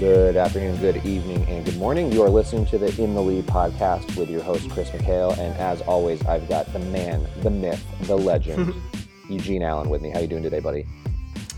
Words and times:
Good 0.00 0.34
afternoon, 0.34 0.78
good 0.78 1.04
evening, 1.04 1.46
and 1.46 1.62
good 1.62 1.76
morning. 1.76 2.10
You 2.10 2.22
are 2.22 2.30
listening 2.30 2.64
to 2.68 2.78
the 2.78 2.86
In 2.98 3.12
the 3.12 3.20
Lead 3.20 3.44
podcast 3.44 4.16
with 4.16 4.30
your 4.30 4.42
host, 4.42 4.70
Chris 4.70 4.88
McHale. 4.88 5.36
And 5.36 5.54
as 5.58 5.82
always, 5.82 6.24
I've 6.24 6.48
got 6.48 6.72
the 6.72 6.78
man, 6.78 7.26
the 7.42 7.50
myth, 7.50 7.84
the 8.04 8.16
legend, 8.16 8.74
Eugene 9.28 9.62
Allen 9.62 9.90
with 9.90 10.00
me. 10.00 10.08
How 10.08 10.20
you 10.20 10.26
doing 10.26 10.42
today, 10.42 10.60
buddy? 10.60 10.86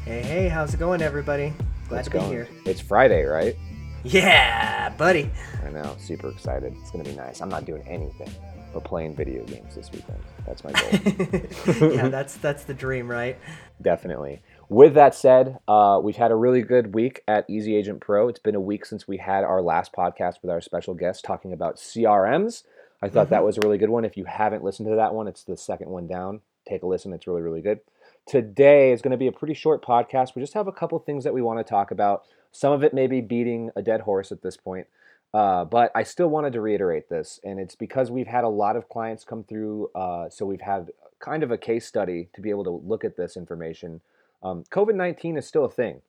Hey, 0.04 0.22
hey, 0.22 0.48
how's 0.48 0.74
it 0.74 0.78
going, 0.78 1.02
everybody? 1.02 1.52
Glad 1.88 2.00
It's 2.00 2.08
to 2.08 2.18
be 2.18 2.24
here. 2.24 2.48
It's 2.64 2.80
Friday, 2.80 3.22
right? 3.22 3.56
Yeah, 4.02 4.88
buddy. 4.88 5.30
I 5.64 5.70
know. 5.70 5.94
Super 6.00 6.30
excited. 6.30 6.74
It's 6.80 6.90
going 6.90 7.04
to 7.04 7.08
be 7.08 7.16
nice. 7.16 7.42
I'm 7.42 7.48
not 7.48 7.64
doing 7.64 7.86
anything 7.86 8.28
but 8.72 8.84
playing 8.84 9.14
video 9.14 9.44
games 9.44 9.74
this 9.74 9.90
weekend. 9.92 10.18
That's 10.46 10.64
my 10.64 10.72
goal. 10.72 11.90
yeah, 11.92 12.08
that's 12.08 12.36
that's 12.36 12.64
the 12.64 12.74
dream, 12.74 13.10
right? 13.10 13.38
Definitely. 13.82 14.42
With 14.72 14.94
that 14.94 15.14
said, 15.14 15.58
uh, 15.68 16.00
we've 16.02 16.16
had 16.16 16.30
a 16.30 16.34
really 16.34 16.62
good 16.62 16.94
week 16.94 17.22
at 17.28 17.44
Easy 17.46 17.76
Agent 17.76 18.00
Pro. 18.00 18.28
It's 18.28 18.38
been 18.38 18.54
a 18.54 18.60
week 18.60 18.86
since 18.86 19.06
we 19.06 19.18
had 19.18 19.44
our 19.44 19.60
last 19.60 19.92
podcast 19.92 20.36
with 20.40 20.50
our 20.50 20.62
special 20.62 20.94
guest 20.94 21.26
talking 21.26 21.52
about 21.52 21.76
CRMs. 21.76 22.62
I 23.02 23.10
thought 23.10 23.28
that 23.28 23.44
was 23.44 23.58
a 23.58 23.60
really 23.60 23.76
good 23.76 23.90
one. 23.90 24.06
If 24.06 24.16
you 24.16 24.24
haven't 24.24 24.64
listened 24.64 24.88
to 24.88 24.96
that 24.96 25.12
one, 25.12 25.28
it's 25.28 25.44
the 25.44 25.58
second 25.58 25.90
one 25.90 26.06
down. 26.06 26.40
Take 26.66 26.82
a 26.82 26.86
listen. 26.86 27.12
It's 27.12 27.26
really, 27.26 27.42
really 27.42 27.60
good. 27.60 27.80
Today 28.26 28.92
is 28.92 29.02
going 29.02 29.10
to 29.10 29.18
be 29.18 29.26
a 29.26 29.32
pretty 29.32 29.52
short 29.52 29.84
podcast. 29.84 30.34
We 30.34 30.40
just 30.40 30.54
have 30.54 30.68
a 30.68 30.72
couple 30.72 30.98
things 31.00 31.24
that 31.24 31.34
we 31.34 31.42
want 31.42 31.58
to 31.58 31.64
talk 31.64 31.90
about. 31.90 32.22
Some 32.50 32.72
of 32.72 32.82
it 32.82 32.94
may 32.94 33.06
be 33.06 33.20
beating 33.20 33.68
a 33.76 33.82
dead 33.82 34.00
horse 34.00 34.32
at 34.32 34.40
this 34.40 34.56
point. 34.56 34.86
Uh, 35.34 35.66
but 35.66 35.92
I 35.94 36.02
still 36.02 36.28
wanted 36.28 36.54
to 36.54 36.62
reiterate 36.62 37.10
this, 37.10 37.40
and 37.44 37.60
it's 37.60 37.74
because 37.74 38.10
we've 38.10 38.26
had 38.26 38.44
a 38.44 38.48
lot 38.48 38.76
of 38.76 38.88
clients 38.88 39.22
come 39.22 39.44
through. 39.44 39.90
Uh, 39.94 40.30
so 40.30 40.46
we've 40.46 40.62
had 40.62 40.92
kind 41.18 41.42
of 41.42 41.50
a 41.50 41.58
case 41.58 41.86
study 41.86 42.30
to 42.34 42.40
be 42.40 42.48
able 42.48 42.64
to 42.64 42.70
look 42.70 43.04
at 43.04 43.18
this 43.18 43.36
information. 43.36 44.00
Um, 44.42 44.64
COVID 44.70 44.94
nineteen 44.94 45.36
is 45.36 45.46
still 45.46 45.64
a 45.64 45.70
thing, 45.70 46.00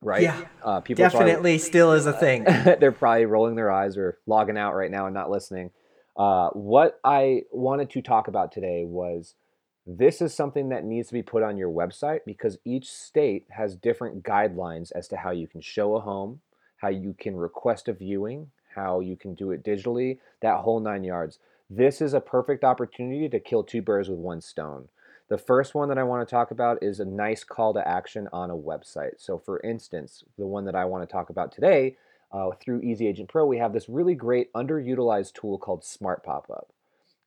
right? 0.00 0.22
Yeah. 0.22 0.44
uh, 0.62 0.80
people 0.80 1.04
are 1.04 1.10
probably- 1.10 1.26
Definitely 1.26 1.58
still 1.58 1.92
is 1.92 2.06
a 2.06 2.12
thing. 2.24 2.44
they're 2.44 2.92
probably 2.92 3.26
rolling 3.26 3.54
their 3.54 3.70
eyes 3.70 3.96
or 3.96 4.18
logging 4.26 4.58
out 4.58 4.74
right 4.74 4.90
now 4.90 5.06
and 5.06 5.14
not 5.14 5.30
listening. 5.30 5.70
Uh, 6.16 6.48
what 6.50 7.00
I 7.04 7.42
wanted 7.50 7.90
to 7.90 8.02
talk 8.02 8.28
about 8.28 8.52
today 8.52 8.84
was 8.86 9.34
this 9.86 10.22
is 10.22 10.32
something 10.32 10.68
that 10.70 10.84
needs 10.84 11.08
to 11.08 11.14
be 11.14 11.22
put 11.22 11.42
on 11.42 11.56
your 11.56 11.70
website 11.70 12.20
because 12.24 12.56
each 12.64 12.88
state 12.90 13.46
has 13.50 13.74
different 13.76 14.22
guidelines 14.22 14.90
as 14.94 15.08
to 15.08 15.16
how 15.16 15.30
you 15.30 15.46
can 15.48 15.60
show 15.60 15.96
a 15.96 16.00
home, 16.00 16.40
how 16.78 16.88
you 16.88 17.14
can 17.18 17.36
request 17.36 17.88
a 17.88 17.92
viewing, 17.92 18.50
how 18.74 19.00
you 19.00 19.16
can 19.16 19.34
do 19.34 19.50
it 19.50 19.62
digitally, 19.64 20.18
that 20.40 20.58
whole 20.58 20.80
nine 20.80 21.04
yards. 21.04 21.38
This 21.68 22.00
is 22.00 22.14
a 22.14 22.20
perfect 22.20 22.62
opportunity 22.64 23.28
to 23.28 23.40
kill 23.40 23.62
two 23.64 23.82
birds 23.82 24.08
with 24.08 24.18
one 24.18 24.40
stone. 24.40 24.88
The 25.28 25.38
first 25.38 25.74
one 25.74 25.88
that 25.88 25.98
I 25.98 26.02
want 26.02 26.26
to 26.26 26.30
talk 26.30 26.50
about 26.50 26.82
is 26.82 27.00
a 27.00 27.04
nice 27.04 27.44
call 27.44 27.72
to 27.74 27.88
action 27.88 28.28
on 28.32 28.50
a 28.50 28.56
website. 28.56 29.14
So, 29.18 29.38
for 29.38 29.58
instance, 29.60 30.22
the 30.36 30.46
one 30.46 30.66
that 30.66 30.74
I 30.74 30.84
want 30.84 31.08
to 31.08 31.10
talk 31.10 31.30
about 31.30 31.50
today 31.50 31.96
uh, 32.30 32.50
through 32.60 32.82
Easy 32.82 33.06
Agent 33.06 33.30
Pro, 33.30 33.46
we 33.46 33.56
have 33.56 33.72
this 33.72 33.88
really 33.88 34.14
great 34.14 34.52
underutilized 34.52 35.32
tool 35.32 35.56
called 35.56 35.82
Smart 35.82 36.22
Pop-Up. 36.22 36.68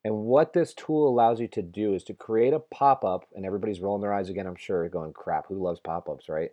And 0.05 0.15
what 0.17 0.53
this 0.53 0.75
tool 0.75 1.09
allows 1.09 1.39
you 1.39 1.47
to 1.49 1.61
do 1.63 1.95
is 1.95 2.03
to 2.05 2.13
create 2.13 2.53
a 2.53 2.59
pop-up, 2.59 3.25
and 3.35 3.45
everybody's 3.45 3.79
rolling 3.79 4.01
their 4.01 4.13
eyes 4.13 4.29
again, 4.29 4.45
I'm 4.45 4.55
sure, 4.55 4.87
going, 4.89 5.11
crap, 5.11 5.47
who 5.47 5.61
loves 5.61 5.79
pop-ups, 5.79 6.29
right? 6.29 6.51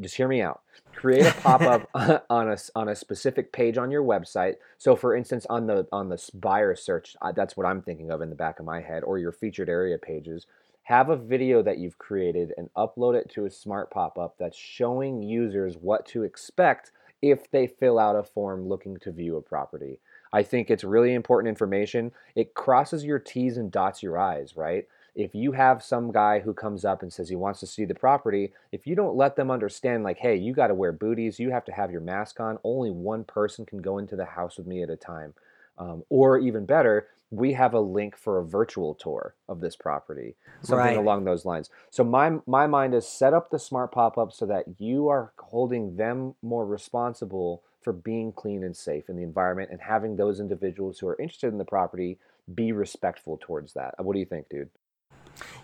Just 0.00 0.14
hear 0.14 0.28
me 0.28 0.40
out. 0.40 0.60
Create 0.94 1.26
a 1.26 1.32
pop-up 1.32 1.90
on 2.30 2.50
a 2.50 2.56
on 2.76 2.88
a 2.88 2.94
specific 2.94 3.52
page 3.52 3.76
on 3.78 3.90
your 3.90 4.04
website. 4.04 4.54
So, 4.78 4.94
for 4.94 5.16
instance, 5.16 5.44
on 5.50 5.66
the 5.66 5.88
on 5.90 6.08
the 6.08 6.24
buyer 6.34 6.76
search, 6.76 7.16
that's 7.34 7.56
what 7.56 7.66
I'm 7.66 7.82
thinking 7.82 8.12
of 8.12 8.22
in 8.22 8.30
the 8.30 8.36
back 8.36 8.60
of 8.60 8.64
my 8.64 8.80
head, 8.80 9.02
or 9.02 9.18
your 9.18 9.32
featured 9.32 9.68
area 9.68 9.98
pages. 9.98 10.46
Have 10.88 11.10
a 11.10 11.16
video 11.18 11.62
that 11.64 11.76
you've 11.76 11.98
created 11.98 12.54
and 12.56 12.72
upload 12.72 13.14
it 13.14 13.30
to 13.34 13.44
a 13.44 13.50
smart 13.50 13.90
pop-up 13.90 14.36
that's 14.38 14.56
showing 14.56 15.22
users 15.22 15.76
what 15.76 16.06
to 16.06 16.22
expect 16.22 16.92
if 17.20 17.50
they 17.50 17.66
fill 17.66 17.98
out 17.98 18.16
a 18.16 18.22
form 18.22 18.66
looking 18.66 18.96
to 19.00 19.12
view 19.12 19.36
a 19.36 19.42
property. 19.42 20.00
I 20.32 20.42
think 20.42 20.70
it's 20.70 20.84
really 20.84 21.12
important 21.12 21.50
information. 21.50 22.12
It 22.34 22.54
crosses 22.54 23.04
your 23.04 23.18
T's 23.18 23.58
and 23.58 23.70
dots 23.70 24.02
your 24.02 24.16
I's, 24.16 24.56
right? 24.56 24.88
If 25.14 25.34
you 25.34 25.52
have 25.52 25.82
some 25.82 26.10
guy 26.10 26.40
who 26.40 26.54
comes 26.54 26.86
up 26.86 27.02
and 27.02 27.12
says 27.12 27.28
he 27.28 27.36
wants 27.36 27.60
to 27.60 27.66
see 27.66 27.84
the 27.84 27.94
property, 27.94 28.54
if 28.72 28.86
you 28.86 28.96
don't 28.96 29.14
let 29.14 29.36
them 29.36 29.50
understand, 29.50 30.04
like, 30.04 30.16
hey, 30.16 30.36
you 30.36 30.54
got 30.54 30.68
to 30.68 30.74
wear 30.74 30.92
booties, 30.92 31.38
you 31.38 31.50
have 31.50 31.66
to 31.66 31.72
have 31.72 31.90
your 31.90 32.00
mask 32.00 32.40
on, 32.40 32.58
only 32.64 32.90
one 32.90 33.24
person 33.24 33.66
can 33.66 33.82
go 33.82 33.98
into 33.98 34.16
the 34.16 34.24
house 34.24 34.56
with 34.56 34.66
me 34.66 34.82
at 34.82 34.88
a 34.88 34.96
time. 34.96 35.34
Um, 35.78 36.02
or 36.08 36.38
even 36.38 36.66
better, 36.66 37.06
we 37.30 37.52
have 37.52 37.74
a 37.74 37.80
link 37.80 38.16
for 38.16 38.38
a 38.38 38.44
virtual 38.44 38.94
tour 38.94 39.34
of 39.48 39.60
this 39.60 39.76
property, 39.76 40.34
something 40.62 40.78
Right. 40.78 40.96
along 40.96 41.24
those 41.24 41.44
lines. 41.44 41.70
So 41.90 42.02
my 42.02 42.38
my 42.46 42.66
mind 42.66 42.94
is 42.94 43.06
set 43.06 43.34
up 43.34 43.50
the 43.50 43.58
smart 43.58 43.92
pop 43.92 44.18
up 44.18 44.32
so 44.32 44.46
that 44.46 44.64
you 44.78 45.08
are 45.08 45.32
holding 45.38 45.96
them 45.96 46.34
more 46.42 46.66
responsible 46.66 47.62
for 47.80 47.92
being 47.92 48.32
clean 48.32 48.64
and 48.64 48.76
safe 48.76 49.08
in 49.08 49.16
the 49.16 49.22
environment, 49.22 49.70
and 49.70 49.80
having 49.80 50.16
those 50.16 50.40
individuals 50.40 50.98
who 50.98 51.06
are 51.08 51.20
interested 51.20 51.52
in 51.52 51.58
the 51.58 51.64
property 51.64 52.18
be 52.54 52.72
respectful 52.72 53.38
towards 53.40 53.74
that. 53.74 53.94
What 53.98 54.14
do 54.14 54.18
you 54.18 54.26
think, 54.26 54.48
dude? 54.48 54.70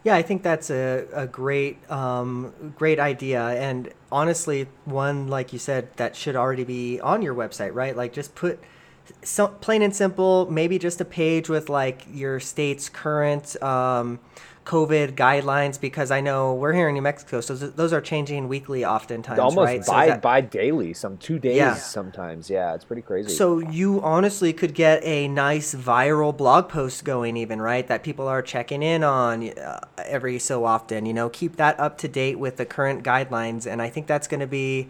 Yeah, 0.04 0.14
I 0.14 0.22
think 0.22 0.42
that's 0.42 0.70
a, 0.70 1.06
a 1.12 1.26
great 1.26 1.78
um, 1.90 2.52
great 2.76 3.00
idea, 3.00 3.42
and 3.42 3.90
honestly, 4.12 4.68
one 4.84 5.28
like 5.28 5.52
you 5.52 5.58
said 5.58 5.88
that 5.96 6.14
should 6.14 6.36
already 6.36 6.64
be 6.64 7.00
on 7.00 7.22
your 7.22 7.34
website, 7.34 7.74
right? 7.74 7.96
Like 7.96 8.12
just 8.12 8.34
put 8.34 8.60
so 9.22 9.48
plain 9.48 9.82
and 9.82 9.94
simple, 9.94 10.50
maybe 10.50 10.78
just 10.78 11.00
a 11.00 11.04
page 11.04 11.48
with 11.48 11.68
like 11.68 12.06
your 12.12 12.40
state's 12.40 12.88
current 12.88 13.60
um, 13.62 14.18
COVID 14.64 15.12
guidelines, 15.14 15.78
because 15.78 16.10
I 16.10 16.22
know 16.22 16.54
we're 16.54 16.72
here 16.72 16.88
in 16.88 16.94
New 16.94 17.02
Mexico, 17.02 17.42
so 17.42 17.54
th- 17.54 17.72
those 17.74 17.92
are 17.92 18.00
changing 18.00 18.48
weekly, 18.48 18.82
oftentimes, 18.82 19.38
Almost 19.38 19.66
right? 19.66 19.84
So 19.84 19.92
by 19.92 20.06
that- 20.06 20.22
by 20.22 20.40
daily, 20.40 20.94
some 20.94 21.18
two 21.18 21.38
days 21.38 21.56
Yeah. 21.56 21.74
sometimes. 21.74 22.48
Yeah, 22.48 22.74
it's 22.74 22.84
pretty 22.86 23.02
crazy. 23.02 23.28
So 23.28 23.58
you 23.58 24.00
honestly 24.02 24.54
could 24.54 24.72
get 24.72 25.04
a 25.04 25.28
nice 25.28 25.74
viral 25.74 26.34
blog 26.34 26.70
post 26.70 27.04
going, 27.04 27.36
even 27.36 27.60
right, 27.60 27.86
that 27.88 28.02
people 28.02 28.26
are 28.26 28.40
checking 28.40 28.82
in 28.82 29.04
on 29.04 29.50
uh, 29.50 29.80
every 29.98 30.38
so 30.38 30.64
often. 30.64 31.04
You 31.04 31.12
know, 31.12 31.28
keep 31.28 31.56
that 31.56 31.78
up 31.78 31.98
to 31.98 32.08
date 32.08 32.38
with 32.38 32.56
the 32.56 32.64
current 32.64 33.04
guidelines, 33.04 33.70
and 33.70 33.82
I 33.82 33.90
think 33.90 34.06
that's 34.06 34.26
going 34.26 34.40
to 34.40 34.46
be 34.46 34.88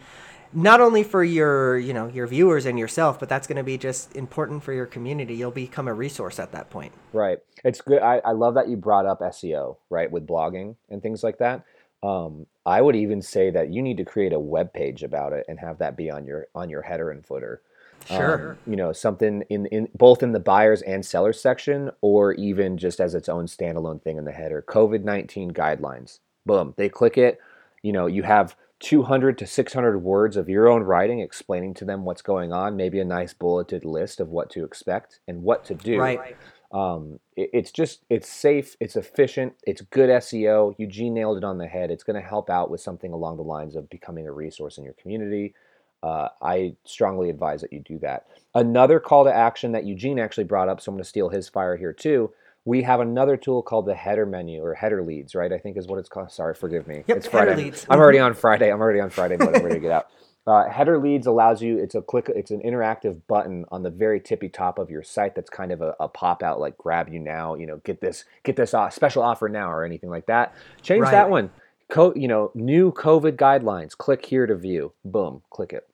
not 0.54 0.80
only 0.80 1.02
for 1.02 1.24
your 1.24 1.78
you 1.78 1.92
know 1.92 2.08
your 2.08 2.26
viewers 2.26 2.64
and 2.64 2.78
yourself, 2.78 3.18
but 3.18 3.28
that's 3.28 3.46
going 3.46 3.56
to 3.56 3.64
be 3.64 3.76
just 3.76 4.14
important 4.16 4.62
for 4.62 4.72
your 4.72 4.86
community. 4.86 5.34
You'll 5.34 5.50
become 5.50 5.88
a 5.88 5.94
resource 5.94 6.38
at 6.38 6.52
that 6.52 6.70
point. 6.70 6.92
Right. 7.12 7.38
It's 7.64 7.80
good. 7.80 8.00
I, 8.00 8.18
I 8.18 8.32
love 8.32 8.54
that 8.54 8.68
you 8.68 8.76
brought 8.76 9.06
up 9.06 9.20
SEO, 9.20 9.76
right, 9.90 10.10
with 10.10 10.26
blogging 10.26 10.76
and 10.88 11.02
things 11.02 11.22
like 11.22 11.38
that. 11.38 11.64
Um, 12.02 12.46
I 12.66 12.80
would 12.80 12.96
even 12.96 13.22
say 13.22 13.50
that 13.50 13.72
you 13.72 13.82
need 13.82 13.96
to 13.96 14.04
create 14.04 14.32
a 14.32 14.38
web 14.38 14.72
page 14.72 15.02
about 15.02 15.32
it 15.32 15.44
and 15.48 15.58
have 15.58 15.78
that 15.78 15.96
be 15.96 16.10
on 16.10 16.24
your 16.24 16.46
on 16.54 16.70
your 16.70 16.82
header 16.82 17.10
and 17.10 17.24
footer. 17.26 17.62
Sure. 18.06 18.52
Um, 18.52 18.58
you 18.66 18.76
know, 18.76 18.92
something 18.92 19.42
in, 19.48 19.66
in 19.66 19.88
both 19.94 20.22
in 20.22 20.32
the 20.32 20.40
buyers 20.40 20.82
and 20.82 21.04
sellers 21.04 21.40
section, 21.40 21.90
or 22.02 22.34
even 22.34 22.76
just 22.76 23.00
as 23.00 23.14
its 23.14 23.28
own 23.28 23.46
standalone 23.46 24.02
thing 24.02 24.18
in 24.18 24.24
the 24.24 24.32
header. 24.32 24.62
COVID 24.68 25.02
nineteen 25.04 25.52
guidelines. 25.52 26.20
Boom. 26.46 26.74
They 26.76 26.88
click 26.88 27.16
it. 27.16 27.40
You 27.82 27.92
know, 27.92 28.06
you 28.06 28.22
have 28.22 28.56
200 28.84 29.38
to 29.38 29.46
600 29.46 29.98
words 29.98 30.36
of 30.36 30.48
your 30.50 30.68
own 30.68 30.82
writing 30.82 31.20
explaining 31.20 31.72
to 31.72 31.86
them 31.86 32.04
what's 32.04 32.20
going 32.20 32.52
on. 32.52 32.76
Maybe 32.76 33.00
a 33.00 33.04
nice 33.04 33.32
bulleted 33.32 33.82
list 33.86 34.20
of 34.20 34.28
what 34.28 34.50
to 34.50 34.62
expect 34.62 35.20
and 35.26 35.42
what 35.42 35.64
to 35.64 35.74
do. 35.74 35.98
Right. 35.98 36.36
um, 36.70 37.18
it- 37.34 37.50
it's 37.54 37.70
just 37.70 38.04
it's 38.10 38.28
safe 38.28 38.76
it's 38.80 38.96
efficient 38.96 39.54
it's 39.62 39.80
good 39.80 40.10
seo 40.10 40.74
eugene 40.76 41.14
nailed 41.14 41.38
it 41.38 41.44
on 41.44 41.56
the 41.56 41.66
head. 41.66 41.90
It's 41.90 42.04
going 42.04 42.20
to 42.20 42.28
help 42.28 42.50
out 42.50 42.68
with 42.70 42.80
something 42.82 43.12
along 43.12 43.38
the 43.38 43.42
lines 43.42 43.74
of 43.74 43.88
becoming 43.88 44.26
a 44.26 44.32
resource 44.32 44.76
in 44.76 44.84
your 44.84 44.94
community. 44.94 45.54
Uh, 46.02 46.28
i 46.42 46.74
strongly 46.84 47.30
advise 47.30 47.62
that 47.62 47.72
you 47.72 47.80
do 47.80 47.98
that. 48.00 48.26
Another 48.54 49.00
call 49.00 49.24
to 49.24 49.32
action 49.34 49.72
that 49.72 49.86
eugene 49.86 50.18
actually 50.18 50.44
brought 50.44 50.68
up 50.68 50.78
so 50.80 50.90
i'm 50.92 50.96
going 50.96 51.02
to 51.02 51.08
steal 51.08 51.30
his 51.30 51.48
fire 51.48 51.76
here 51.76 51.92
too 51.94 52.30
we 52.64 52.82
have 52.82 53.00
another 53.00 53.36
tool 53.36 53.62
called 53.62 53.86
the 53.86 53.94
header 53.94 54.26
menu 54.26 54.62
or 54.62 54.74
header 54.74 55.02
leads 55.02 55.34
right? 55.34 55.52
I 55.52 55.58
think 55.58 55.76
is 55.76 55.86
what 55.86 55.98
it's 55.98 56.08
called. 56.08 56.30
Sorry 56.32 56.54
forgive 56.54 56.86
me. 56.86 57.04
Yep, 57.06 57.16
it's 57.16 57.26
header 57.26 57.46
friday 57.46 57.64
leads. 57.64 57.86
i'm 57.90 57.98
already 57.98 58.18
on 58.18 58.34
friday. 58.34 58.72
I'm 58.72 58.80
already 58.80 59.00
on 59.00 59.10
friday 59.10 59.36
but 59.36 59.54
i'm 59.54 59.62
ready 59.62 59.74
to 59.76 59.80
get 59.80 59.92
out. 59.92 60.08
Uh, 60.46 60.68
header 60.68 60.98
leads 60.98 61.26
allows 61.26 61.62
you 61.62 61.78
it's 61.78 61.94
a 61.94 62.02
click 62.02 62.30
it's 62.36 62.50
an 62.50 62.60
interactive 62.60 63.18
button 63.28 63.64
on 63.70 63.82
the 63.82 63.88
very 63.88 64.20
tippy 64.20 64.46
top 64.50 64.78
of 64.78 64.90
your 64.90 65.02
site 65.02 65.34
that's 65.34 65.48
kind 65.48 65.72
of 65.72 65.80
a, 65.80 65.94
a 65.98 66.06
pop 66.06 66.42
out 66.42 66.60
like 66.60 66.76
grab 66.76 67.08
you 67.10 67.18
now 67.18 67.54
you 67.54 67.64
know 67.64 67.78
get 67.78 67.98
this 68.02 68.26
get 68.42 68.54
this 68.54 68.74
off, 68.74 68.92
special 68.92 69.22
offer 69.22 69.48
now 69.48 69.70
or 69.72 69.84
anything 69.84 70.10
like 70.10 70.26
that. 70.26 70.54
Change 70.82 71.06
that 71.06 71.30
one. 71.30 71.48
Co- 71.88 72.12
you 72.14 72.28
know 72.28 72.50
new 72.54 72.92
covid 72.92 73.36
guidelines. 73.36 73.96
Click 73.96 74.26
here 74.26 74.46
to 74.46 74.54
view. 74.54 74.92
Boom 75.02 75.40
click 75.48 75.72
it 75.72 75.88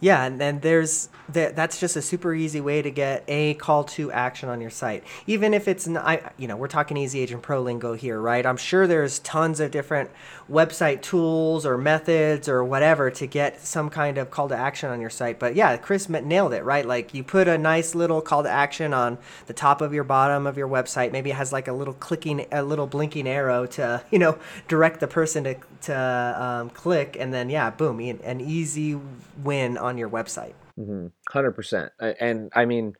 Yeah, 0.00 0.24
and 0.24 0.40
then 0.40 0.60
there's 0.60 1.08
that. 1.30 1.56
That's 1.56 1.80
just 1.80 1.96
a 1.96 2.02
super 2.02 2.34
easy 2.34 2.60
way 2.60 2.82
to 2.82 2.90
get 2.90 3.24
a 3.26 3.54
call 3.54 3.84
to 3.84 4.12
action 4.12 4.50
on 4.50 4.60
your 4.60 4.68
site, 4.68 5.02
even 5.26 5.54
if 5.54 5.66
it's 5.66 5.86
not. 5.86 6.34
You 6.36 6.46
know, 6.46 6.56
we're 6.56 6.68
talking 6.68 6.98
Easy 6.98 7.20
Agent 7.20 7.40
Pro 7.42 7.62
lingo 7.62 7.94
here, 7.94 8.20
right? 8.20 8.44
I'm 8.44 8.58
sure 8.58 8.86
there's 8.86 9.20
tons 9.20 9.60
of 9.60 9.70
different 9.70 10.10
website 10.50 11.00
tools 11.00 11.64
or 11.64 11.78
methods 11.78 12.50
or 12.50 12.62
whatever 12.62 13.10
to 13.12 13.26
get 13.26 13.62
some 13.62 13.88
kind 13.88 14.18
of 14.18 14.30
call 14.30 14.48
to 14.50 14.56
action 14.56 14.90
on 14.90 15.00
your 15.00 15.08
site. 15.08 15.38
But 15.38 15.54
yeah, 15.54 15.76
Chris 15.78 16.06
nailed 16.08 16.52
it, 16.52 16.64
right? 16.64 16.84
Like 16.84 17.14
you 17.14 17.24
put 17.24 17.48
a 17.48 17.56
nice 17.56 17.94
little 17.94 18.20
call 18.20 18.42
to 18.42 18.50
action 18.50 18.92
on 18.92 19.16
the 19.46 19.54
top 19.54 19.80
of 19.80 19.94
your 19.94 20.04
bottom 20.04 20.46
of 20.46 20.58
your 20.58 20.68
website. 20.68 21.12
Maybe 21.12 21.30
it 21.30 21.36
has 21.36 21.50
like 21.50 21.66
a 21.66 21.72
little 21.72 21.94
clicking, 21.94 22.46
a 22.52 22.62
little 22.62 22.86
blinking 22.86 23.26
arrow 23.26 23.64
to 23.66 24.04
you 24.10 24.18
know 24.18 24.38
direct 24.68 25.00
the 25.00 25.08
person 25.08 25.44
to 25.44 25.56
to 25.82 26.42
um, 26.42 26.70
click, 26.70 27.16
and 27.18 27.32
then 27.32 27.48
yeah, 27.48 27.70
boom, 27.70 28.00
an 28.00 28.40
easy 28.40 29.00
win 29.42 29.63
on 29.78 29.98
your 29.98 30.08
website. 30.08 30.54
Mm-hmm. 30.78 31.06
100%. 31.36 31.90
And 32.20 32.50
I 32.54 32.64
mean, 32.64 32.94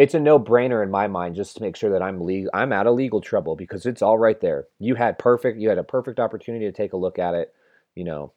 it's 0.00 0.14
a 0.14 0.20
no-brainer 0.20 0.82
in 0.82 0.90
my 0.90 1.08
mind 1.08 1.36
just 1.36 1.56
to 1.56 1.62
make 1.62 1.76
sure 1.76 1.90
that 1.90 2.02
I'm 2.02 2.22
legal 2.22 2.50
I'm 2.54 2.72
out 2.72 2.86
of 2.86 2.94
legal 2.94 3.20
trouble 3.20 3.54
because 3.54 3.84
it's 3.84 4.00
all 4.00 4.18
right 4.18 4.40
there. 4.40 4.66
You 4.78 4.94
had 4.94 5.18
perfect 5.18 5.58
you 5.58 5.68
had 5.68 5.76
a 5.76 5.84
perfect 5.84 6.18
opportunity 6.18 6.64
to 6.64 6.72
take 6.72 6.94
a 6.94 6.96
look 6.96 7.18
at 7.18 7.34
it. 7.34 7.52
You 7.94 8.04
know, 8.04 8.32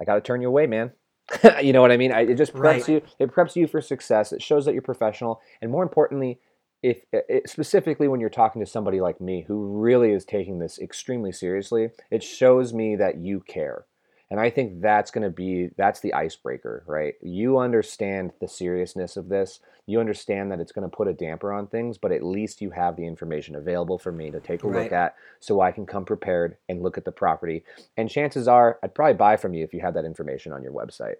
I 0.00 0.04
got 0.04 0.14
to 0.14 0.22
turn 0.22 0.40
you 0.40 0.48
away, 0.48 0.66
man. 0.66 0.92
you 1.62 1.74
know 1.74 1.82
what 1.82 1.92
I 1.92 1.98
mean? 1.98 2.12
I, 2.12 2.20
it 2.20 2.36
just 2.36 2.54
preps 2.54 2.62
right. 2.62 2.88
you 2.88 3.02
it 3.18 3.30
preps 3.30 3.56
you 3.56 3.66
for 3.66 3.82
success. 3.82 4.32
It 4.32 4.42
shows 4.42 4.64
that 4.64 4.72
you're 4.72 4.80
professional 4.80 5.42
and 5.60 5.70
more 5.70 5.82
importantly, 5.82 6.40
if 6.82 7.02
it, 7.12 7.48
specifically 7.48 8.08
when 8.08 8.20
you're 8.20 8.30
talking 8.30 8.60
to 8.60 8.66
somebody 8.66 9.00
like 9.00 9.20
me 9.20 9.44
who 9.46 9.78
really 9.78 10.12
is 10.12 10.24
taking 10.24 10.60
this 10.60 10.78
extremely 10.78 11.32
seriously, 11.32 11.90
it 12.10 12.22
shows 12.22 12.72
me 12.72 12.96
that 12.96 13.18
you 13.18 13.40
care. 13.40 13.84
And 14.30 14.40
I 14.40 14.50
think 14.50 14.80
that's 14.80 15.10
going 15.10 15.22
to 15.22 15.30
be 15.30 15.70
that's 15.76 16.00
the 16.00 16.12
icebreaker, 16.12 16.82
right? 16.86 17.14
You 17.22 17.58
understand 17.58 18.32
the 18.40 18.48
seriousness 18.48 19.16
of 19.16 19.28
this. 19.28 19.60
You 19.86 20.00
understand 20.00 20.50
that 20.50 20.58
it's 20.58 20.72
going 20.72 20.88
to 20.88 20.96
put 20.96 21.06
a 21.06 21.12
damper 21.12 21.52
on 21.52 21.68
things, 21.68 21.96
but 21.96 22.10
at 22.10 22.24
least 22.24 22.60
you 22.60 22.70
have 22.70 22.96
the 22.96 23.06
information 23.06 23.54
available 23.54 23.98
for 23.98 24.10
me 24.10 24.32
to 24.32 24.40
take 24.40 24.64
a 24.64 24.68
right. 24.68 24.84
look 24.84 24.92
at 24.92 25.14
so 25.38 25.60
I 25.60 25.70
can 25.70 25.86
come 25.86 26.04
prepared 26.04 26.56
and 26.68 26.82
look 26.82 26.98
at 26.98 27.04
the 27.04 27.12
property. 27.12 27.62
And 27.96 28.10
chances 28.10 28.48
are 28.48 28.80
I'd 28.82 28.94
probably 28.94 29.14
buy 29.14 29.36
from 29.36 29.54
you 29.54 29.62
if 29.62 29.72
you 29.72 29.80
had 29.80 29.94
that 29.94 30.04
information 30.04 30.52
on 30.52 30.62
your 30.62 30.72
website. 30.72 31.16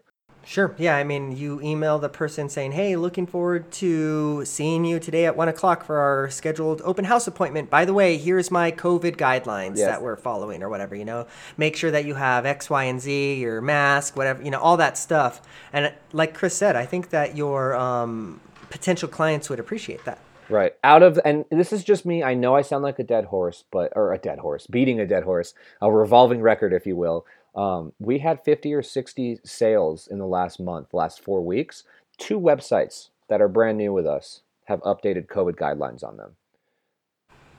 Sure. 0.46 0.76
Yeah. 0.78 0.96
I 0.96 1.02
mean, 1.02 1.36
you 1.36 1.60
email 1.60 1.98
the 1.98 2.08
person 2.08 2.48
saying, 2.48 2.72
"Hey, 2.72 2.94
looking 2.94 3.26
forward 3.26 3.72
to 3.72 4.44
seeing 4.44 4.84
you 4.84 5.00
today 5.00 5.26
at 5.26 5.36
one 5.36 5.48
o'clock 5.48 5.84
for 5.84 5.98
our 5.98 6.30
scheduled 6.30 6.80
open 6.84 7.04
house 7.04 7.26
appointment. 7.26 7.68
By 7.68 7.84
the 7.84 7.92
way, 7.92 8.16
here's 8.16 8.48
my 8.48 8.70
COVID 8.70 9.16
guidelines 9.16 9.76
yes. 9.76 9.88
that 9.88 10.02
we're 10.02 10.16
following, 10.16 10.62
or 10.62 10.68
whatever. 10.68 10.94
You 10.94 11.04
know, 11.04 11.26
make 11.56 11.74
sure 11.74 11.90
that 11.90 12.04
you 12.04 12.14
have 12.14 12.46
X, 12.46 12.70
Y, 12.70 12.84
and 12.84 13.00
Z, 13.00 13.34
your 13.40 13.60
mask, 13.60 14.16
whatever. 14.16 14.40
You 14.40 14.52
know, 14.52 14.60
all 14.60 14.76
that 14.76 14.96
stuff. 14.96 15.42
And 15.72 15.92
like 16.12 16.32
Chris 16.32 16.56
said, 16.56 16.76
I 16.76 16.86
think 16.86 17.10
that 17.10 17.36
your 17.36 17.74
um, 17.74 18.40
potential 18.70 19.08
clients 19.08 19.50
would 19.50 19.58
appreciate 19.58 20.04
that. 20.04 20.20
Right. 20.48 20.74
Out 20.84 21.02
of 21.02 21.18
and 21.24 21.44
this 21.50 21.72
is 21.72 21.82
just 21.82 22.06
me. 22.06 22.22
I 22.22 22.34
know 22.34 22.54
I 22.54 22.62
sound 22.62 22.84
like 22.84 23.00
a 23.00 23.04
dead 23.04 23.24
horse, 23.24 23.64
but 23.72 23.92
or 23.96 24.12
a 24.12 24.18
dead 24.18 24.38
horse, 24.38 24.68
beating 24.68 25.00
a 25.00 25.06
dead 25.06 25.24
horse, 25.24 25.54
a 25.82 25.90
revolving 25.90 26.40
record, 26.40 26.72
if 26.72 26.86
you 26.86 26.94
will. 26.94 27.26
Um, 27.56 27.92
we 27.98 28.18
had 28.18 28.44
50 28.44 28.72
or 28.74 28.82
60 28.82 29.40
sales 29.44 30.06
in 30.06 30.18
the 30.18 30.26
last 30.26 30.60
month, 30.60 30.92
last 30.92 31.24
four 31.24 31.42
weeks. 31.42 31.84
Two 32.18 32.38
websites 32.38 33.08
that 33.28 33.40
are 33.40 33.48
brand 33.48 33.78
new 33.78 33.92
with 33.92 34.06
us 34.06 34.42
have 34.64 34.80
updated 34.82 35.26
COVID 35.26 35.54
guidelines 35.54 36.04
on 36.04 36.16
them. 36.18 36.36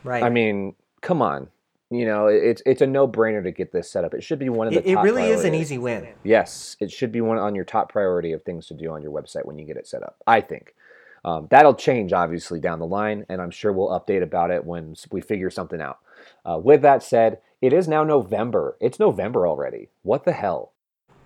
Right. 0.04 0.24
I 0.24 0.30
mean, 0.30 0.76
come 1.02 1.22
on. 1.22 1.50
You 1.90 2.06
know, 2.06 2.28
it's 2.28 2.62
it's 2.66 2.82
a 2.82 2.88
no 2.88 3.08
brainer 3.08 3.42
to 3.44 3.52
get 3.52 3.72
this 3.72 3.90
set 3.90 4.04
up. 4.04 4.14
It 4.14 4.22
should 4.22 4.40
be 4.40 4.50
one 4.50 4.68
of 4.68 4.74
the. 4.74 4.82
It, 4.82 4.92
it 4.92 4.96
really 4.96 5.22
priorities. 5.22 5.40
is 5.40 5.46
an 5.46 5.56
easy 5.56 5.78
win. 5.78 6.10
Yes, 6.22 6.76
it 6.82 6.92
should 6.92 7.14
be 7.14 7.22
one 7.22 7.38
on 7.38 7.56
your 7.56 7.64
top 7.64 7.90
priority 7.90 8.34
of 8.34 8.44
things 8.44 8.68
to 8.68 8.74
do 8.74 8.92
on 8.92 9.02
your 9.02 9.12
website 9.12 9.46
when 9.46 9.58
you 9.58 9.66
get 9.66 9.78
it 9.78 9.88
set 9.88 10.04
up. 10.04 10.18
I 10.28 10.42
think. 10.42 10.76
Um, 11.24 11.48
that'll 11.50 11.74
change 11.74 12.14
obviously 12.14 12.60
down 12.60 12.80
the 12.80 12.86
line, 12.86 13.26
and 13.30 13.42
I'm 13.42 13.52
sure 13.52 13.72
we'll 13.72 13.90
update 13.90 14.22
about 14.22 14.52
it 14.52 14.66
when 14.66 14.96
we 15.12 15.22
figure 15.22 15.50
something 15.50 15.82
out. 15.82 16.00
Uh, 16.46 16.60
with 16.62 16.82
that 16.82 17.04
said, 17.04 17.40
it 17.62 17.74
is 17.74 17.88
now 17.88 18.04
November. 18.04 18.78
It's 18.80 19.00
November 19.00 19.48
already. 19.48 19.90
What 20.04 20.26
the 20.26 20.34
hell? 20.34 20.74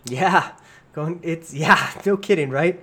Yeah, 0.06 0.54
going. 0.94 1.20
It's 1.24 1.54
yeah, 1.54 1.92
no 2.06 2.18
kidding, 2.18 2.50
right? 2.50 2.82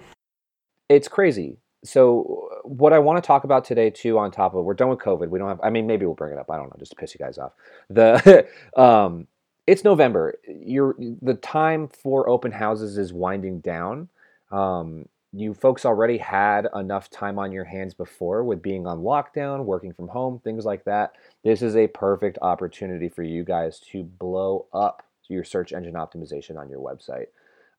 It's 0.88 1.08
crazy. 1.08 1.58
So 1.84 2.48
what 2.64 2.92
I 2.92 2.98
want 2.98 3.22
to 3.22 3.26
talk 3.26 3.44
about 3.44 3.64
today 3.64 3.90
too, 3.90 4.18
on 4.18 4.30
top 4.30 4.54
of 4.54 4.64
we're 4.64 4.74
done 4.74 4.88
with 4.88 4.98
COVID. 4.98 5.28
We 5.28 5.38
don't 5.38 5.48
have. 5.48 5.60
I 5.62 5.70
mean, 5.70 5.86
maybe 5.86 6.06
we'll 6.06 6.14
bring 6.14 6.32
it 6.32 6.38
up. 6.38 6.50
I 6.50 6.56
don't 6.56 6.66
know, 6.66 6.76
just 6.78 6.90
to 6.90 6.96
piss 6.96 7.14
you 7.14 7.18
guys 7.18 7.38
off. 7.38 7.52
The 7.88 8.46
um, 8.76 9.26
it's 9.66 9.84
November. 9.84 10.38
You're 10.46 10.96
the 10.98 11.34
time 11.34 11.88
for 11.88 12.28
open 12.28 12.52
houses 12.52 12.98
is 12.98 13.12
winding 13.12 13.60
down. 13.60 14.08
Um, 14.50 15.08
you 15.32 15.52
folks 15.52 15.84
already 15.84 16.18
had 16.18 16.68
enough 16.74 17.10
time 17.10 17.38
on 17.38 17.52
your 17.52 17.64
hands 17.64 17.94
before 17.94 18.44
with 18.44 18.62
being 18.62 18.86
on 18.86 19.00
lockdown, 19.00 19.64
working 19.64 19.92
from 19.92 20.08
home, 20.08 20.40
things 20.40 20.64
like 20.64 20.84
that. 20.84 21.12
This 21.44 21.60
is 21.60 21.76
a 21.76 21.88
perfect 21.88 22.38
opportunity 22.40 23.08
for 23.08 23.22
you 23.22 23.44
guys 23.44 23.78
to 23.92 24.04
blow 24.04 24.66
up 24.72 25.02
your 25.28 25.44
search 25.44 25.72
engine 25.72 25.94
optimization 25.94 26.56
on 26.56 26.70
your 26.70 26.80
website. 26.80 27.26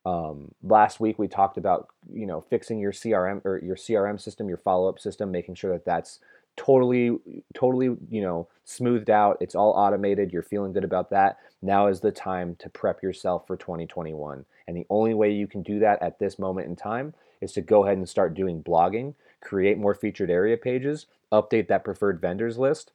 Um, 0.05 0.53
last 0.63 0.99
week 0.99 1.19
we 1.19 1.27
talked 1.27 1.57
about 1.57 1.89
you 2.13 2.25
know 2.25 2.41
fixing 2.49 2.79
your 2.79 2.91
CRM 2.91 3.43
or 3.43 3.59
your 3.59 3.75
CRM 3.75 4.19
system, 4.19 4.47
your 4.47 4.57
follow 4.57 4.87
up 4.87 4.99
system, 4.99 5.31
making 5.31 5.55
sure 5.55 5.73
that 5.73 5.85
that's 5.85 6.19
totally 6.59 7.17
totally 7.55 7.95
you 8.09 8.21
know 8.21 8.47
smoothed 8.65 9.09
out. 9.09 9.37
It's 9.39 9.55
all 9.55 9.71
automated. 9.71 10.33
You're 10.33 10.43
feeling 10.43 10.73
good 10.73 10.83
about 10.83 11.09
that. 11.11 11.37
Now 11.61 11.87
is 11.87 12.01
the 12.01 12.11
time 12.11 12.57
to 12.59 12.69
prep 12.69 13.01
yourself 13.01 13.47
for 13.47 13.55
2021. 13.55 14.45
And 14.67 14.75
the 14.77 14.85
only 14.89 15.13
way 15.13 15.31
you 15.31 15.47
can 15.47 15.63
do 15.63 15.79
that 15.79 16.01
at 16.01 16.19
this 16.19 16.37
moment 16.37 16.67
in 16.67 16.75
time 16.75 17.13
is 17.39 17.53
to 17.53 17.61
go 17.61 17.85
ahead 17.85 17.97
and 17.97 18.07
start 18.07 18.33
doing 18.33 18.61
blogging, 18.61 19.15
create 19.41 19.77
more 19.77 19.95
featured 19.95 20.29
area 20.29 20.57
pages, 20.57 21.07
update 21.31 21.69
that 21.69 21.85
preferred 21.85 22.19
vendors 22.19 22.57
list, 22.57 22.91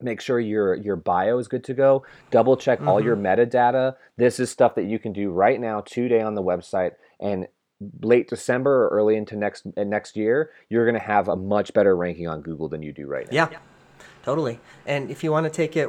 make 0.00 0.22
sure 0.22 0.40
your 0.40 0.74
your 0.74 0.96
bio 0.96 1.36
is 1.38 1.48
good 1.48 1.64
to 1.64 1.74
go 1.74 2.04
double 2.30 2.56
check 2.56 2.78
mm-hmm. 2.78 2.88
all 2.88 3.02
your 3.02 3.16
mm-hmm. 3.16 3.40
metadata 3.40 3.96
this 4.16 4.38
is 4.38 4.48
stuff 4.48 4.76
that 4.76 4.84
you 4.84 4.96
can 4.96 5.12
do 5.12 5.28
right 5.28 5.60
now 5.60 5.80
today 5.80 6.20
on 6.20 6.36
the 6.36 6.42
website 6.42 6.92
and 7.18 7.48
late 8.02 8.28
december 8.28 8.86
or 8.86 8.88
early 8.88 9.16
into 9.16 9.36
next 9.36 9.64
uh, 9.76 9.84
next 9.84 10.16
year 10.16 10.50
you're 10.68 10.84
going 10.84 10.98
to 10.98 11.06
have 11.06 11.28
a 11.28 11.36
much 11.36 11.72
better 11.72 11.96
ranking 11.96 12.26
on 12.26 12.40
google 12.40 12.68
than 12.68 12.82
you 12.82 12.92
do 12.92 13.06
right 13.06 13.30
now. 13.30 13.48
Yeah. 13.50 13.58
Totally. 14.24 14.60
And 14.86 15.10
if 15.10 15.24
you 15.24 15.32
want 15.32 15.44
to 15.44 15.50
take 15.50 15.74
it 15.74 15.88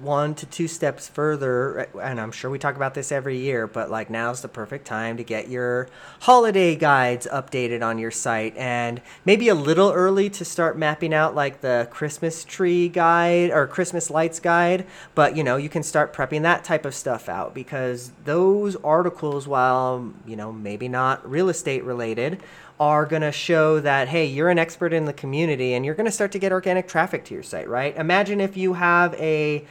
one 0.00 0.34
to 0.34 0.46
two 0.46 0.68
steps 0.68 1.08
further, 1.08 1.88
and 2.00 2.20
I'm 2.20 2.32
sure 2.32 2.50
we 2.50 2.58
talk 2.58 2.76
about 2.76 2.94
this 2.94 3.12
every 3.12 3.38
year, 3.38 3.66
but 3.66 3.90
like 3.90 4.10
now's 4.10 4.42
the 4.42 4.48
perfect 4.48 4.86
time 4.86 5.16
to 5.16 5.24
get 5.24 5.48
your 5.48 5.88
holiday 6.20 6.74
guides 6.74 7.28
updated 7.32 7.82
on 7.82 7.98
your 7.98 8.10
site 8.10 8.56
and 8.56 9.00
maybe 9.24 9.48
a 9.48 9.54
little 9.54 9.92
early 9.92 10.28
to 10.30 10.44
start 10.44 10.76
mapping 10.76 11.14
out 11.14 11.34
like 11.34 11.60
the 11.60 11.88
Christmas 11.90 12.44
tree 12.44 12.88
guide 12.88 13.50
or 13.50 13.66
Christmas 13.66 14.10
lights 14.10 14.40
guide, 14.40 14.86
but 15.14 15.36
you 15.36 15.44
know, 15.44 15.56
you 15.56 15.68
can 15.68 15.82
start 15.82 16.12
prepping 16.12 16.42
that 16.42 16.64
type 16.64 16.84
of 16.84 16.94
stuff 16.94 17.28
out 17.28 17.54
because 17.54 18.12
those 18.24 18.76
articles, 18.76 19.46
while 19.46 20.12
you 20.26 20.36
know, 20.36 20.52
maybe 20.52 20.88
not 20.88 21.28
real 21.28 21.48
estate 21.48 21.84
related, 21.84 22.42
are 22.80 23.06
going 23.06 23.22
to 23.22 23.32
show 23.32 23.78
that, 23.80 24.08
hey, 24.08 24.26
you're 24.26 24.48
an 24.48 24.58
expert 24.58 24.92
in 24.92 25.04
the 25.04 25.12
community 25.12 25.74
and 25.74 25.84
you're 25.84 25.94
going 25.94 26.06
to 26.06 26.12
start 26.12 26.32
to 26.32 26.38
get 26.38 26.50
organic 26.50 26.88
traffic 26.88 27.24
to 27.24 27.34
your 27.34 27.42
site, 27.42 27.68
right? 27.68 27.96
Imagine 27.96 28.40
if 28.40 28.56
you 28.56 28.72
have 28.72 29.14
a, 29.14 29.64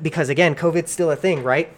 because 0.00 0.28
again, 0.28 0.54
COVID's 0.54 0.90
still 0.90 1.10
a 1.10 1.16
thing, 1.16 1.42
right? 1.42 1.72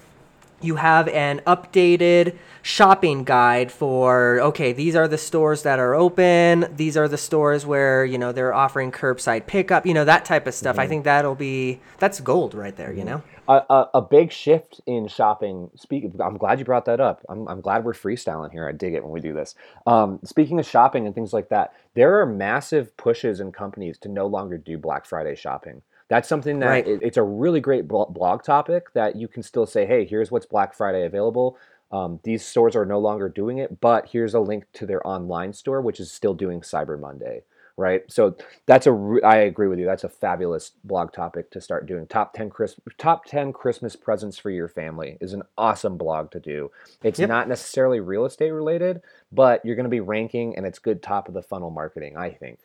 You 0.60 0.76
have 0.76 1.08
an 1.08 1.40
updated 1.46 2.36
shopping 2.62 3.24
guide 3.24 3.70
for 3.70 4.40
okay 4.40 4.72
these 4.72 4.94
are 4.94 5.08
the 5.08 5.16
stores 5.16 5.62
that 5.62 5.78
are 5.78 5.94
open. 5.94 6.66
These 6.76 6.96
are 6.96 7.08
the 7.08 7.16
stores 7.16 7.64
where 7.64 8.04
you 8.04 8.18
know 8.18 8.32
they're 8.32 8.52
offering 8.52 8.90
curbside 8.92 9.46
pickup 9.46 9.86
you 9.86 9.94
know 9.94 10.04
that 10.04 10.24
type 10.24 10.46
of 10.46 10.54
stuff. 10.54 10.74
Mm-hmm. 10.74 10.80
i 10.80 10.86
think 10.86 11.04
that'll 11.04 11.34
be 11.34 11.80
that's 11.98 12.20
gold 12.20 12.54
right 12.54 12.76
there 12.76 12.92
you 12.92 12.98
mm-hmm. 12.98 13.08
know? 13.08 13.22
A, 13.48 13.64
a, 13.70 13.90
a, 13.94 14.02
big 14.02 14.30
shift 14.30 14.82
in 14.86 15.08
shopping 15.08 15.70
speak 15.76 16.04
i'm 16.20 16.36
glad 16.36 16.58
you 16.58 16.66
brought 16.66 16.84
that 16.84 17.00
up. 17.00 17.24
I'm, 17.30 17.48
I'm 17.48 17.62
glad 17.62 17.84
we're 17.84 17.94
freestyling 17.94 18.52
here. 18.52 18.68
I 18.68 18.72
dig 18.72 18.92
it 18.92 19.02
when 19.02 19.12
we 19.12 19.20
do 19.20 19.32
this. 19.32 19.54
Um, 19.86 20.20
speaking 20.22 20.58
of 20.58 20.66
shopping 20.66 21.06
and 21.06 21.14
things 21.14 21.32
like 21.32 21.48
that 21.48 21.72
there 21.94 22.20
are 22.20 22.26
massive 22.26 22.94
pushes 22.96 23.40
in 23.40 23.52
companies 23.52 23.96
to 23.98 24.08
no 24.08 24.26
longer 24.26 24.58
do 24.58 24.76
black 24.76 25.06
friday 25.06 25.36
shopping 25.36 25.82
that's 26.08 26.28
something 26.28 26.58
that 26.58 26.68
right. 26.68 26.88
it, 26.88 27.00
it's 27.02 27.16
a 27.16 27.22
really 27.22 27.60
great 27.60 27.86
blog 27.86 28.42
topic 28.42 28.92
that 28.94 29.16
you 29.16 29.28
can 29.28 29.42
still 29.42 29.66
say 29.66 29.86
hey 29.86 30.04
here's 30.04 30.30
what's 30.30 30.46
black 30.46 30.74
friday 30.74 31.04
available 31.04 31.58
um, 31.90 32.20
these 32.22 32.44
stores 32.44 32.76
are 32.76 32.84
no 32.84 32.98
longer 32.98 33.28
doing 33.28 33.58
it, 33.58 33.80
but 33.80 34.08
here's 34.10 34.34
a 34.34 34.40
link 34.40 34.64
to 34.74 34.86
their 34.86 35.06
online 35.06 35.52
store, 35.52 35.80
which 35.80 36.00
is 36.00 36.12
still 36.12 36.34
doing 36.34 36.60
Cyber 36.60 37.00
Monday, 37.00 37.44
right? 37.78 38.02
So 38.08 38.36
that's 38.66 38.86
a 38.86 38.92
re- 38.92 39.22
I 39.22 39.36
agree 39.36 39.68
with 39.68 39.78
you. 39.78 39.86
That's 39.86 40.04
a 40.04 40.08
fabulous 40.08 40.72
blog 40.84 41.12
topic 41.12 41.50
to 41.52 41.62
start 41.62 41.86
doing. 41.86 42.06
Top 42.06 42.34
ten 42.34 42.50
Chris 42.50 42.76
top 42.98 43.24
ten 43.24 43.54
Christmas 43.54 43.96
presents 43.96 44.36
for 44.36 44.50
your 44.50 44.68
family 44.68 45.16
is 45.20 45.32
an 45.32 45.44
awesome 45.56 45.96
blog 45.96 46.30
to 46.32 46.40
do. 46.40 46.70
It's 47.02 47.20
yep. 47.20 47.30
not 47.30 47.48
necessarily 47.48 48.00
real 48.00 48.26
estate 48.26 48.50
related, 48.50 49.00
but 49.32 49.64
you're 49.64 49.76
going 49.76 49.84
to 49.84 49.90
be 49.90 50.00
ranking, 50.00 50.56
and 50.56 50.66
it's 50.66 50.78
good 50.78 51.02
top 51.02 51.26
of 51.28 51.34
the 51.34 51.42
funnel 51.42 51.70
marketing. 51.70 52.18
I 52.18 52.30
think. 52.30 52.58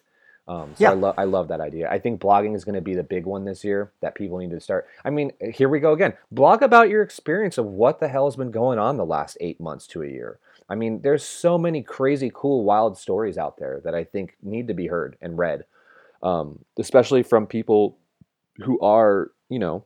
Um, 0.47 0.73
so 0.75 0.83
yeah. 0.83 0.91
I, 0.91 0.93
love 0.93 1.15
I 1.17 1.23
love 1.23 1.47
that 1.47 1.61
idea. 1.61 1.89
I 1.89 1.99
think 1.99 2.19
blogging 2.19 2.55
is 2.55 2.65
going 2.65 2.75
to 2.75 2.81
be 2.81 2.95
the 2.95 3.03
big 3.03 3.25
one 3.25 3.45
this 3.45 3.63
year 3.63 3.91
that 4.01 4.13
people 4.13 4.37
need 4.39 4.51
to 4.51 4.59
start. 4.59 4.87
I 5.05 5.09
mean, 5.09 5.31
here 5.53 5.69
we 5.69 5.79
go 5.79 5.93
again. 5.93 6.13
Blog 6.31 6.61
about 6.61 6.89
your 6.89 7.01
experience 7.01 7.57
of 7.57 7.65
what 7.65 7.99
the 7.99 8.09
hell 8.09 8.25
has 8.25 8.35
been 8.35 8.51
going 8.51 8.77
on 8.77 8.97
the 8.97 9.05
last 9.05 9.37
eight 9.39 9.61
months 9.61 9.87
to 9.87 10.03
a 10.03 10.07
year. 10.07 10.39
I 10.67 10.75
mean, 10.75 11.01
there's 11.01 11.23
so 11.23 11.57
many 11.57 11.81
crazy, 11.81 12.31
cool, 12.33 12.63
wild 12.63 12.97
stories 12.97 13.37
out 13.37 13.57
there 13.57 13.81
that 13.85 13.95
I 13.95 14.03
think 14.03 14.35
need 14.41 14.67
to 14.67 14.73
be 14.73 14.87
heard 14.87 15.17
and 15.21 15.37
read, 15.37 15.65
um, 16.21 16.59
especially 16.77 17.23
from 17.23 17.47
people 17.47 17.97
who 18.57 18.79
are, 18.81 19.31
you 19.49 19.59
know, 19.59 19.85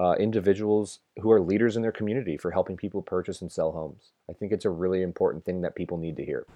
uh, 0.00 0.14
individuals 0.14 0.98
who 1.20 1.30
are 1.30 1.40
leaders 1.40 1.76
in 1.76 1.82
their 1.82 1.92
community 1.92 2.36
for 2.36 2.50
helping 2.50 2.76
people 2.76 3.02
purchase 3.02 3.40
and 3.40 3.52
sell 3.52 3.70
homes. 3.72 4.10
I 4.28 4.32
think 4.32 4.50
it's 4.50 4.64
a 4.64 4.70
really 4.70 5.02
important 5.02 5.44
thing 5.44 5.60
that 5.62 5.76
people 5.76 5.96
need 5.96 6.16
to 6.16 6.24
hear. 6.24 6.46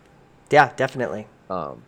Yeah, 0.50 0.73
definitely. 0.76 1.26
Um, 1.50 1.83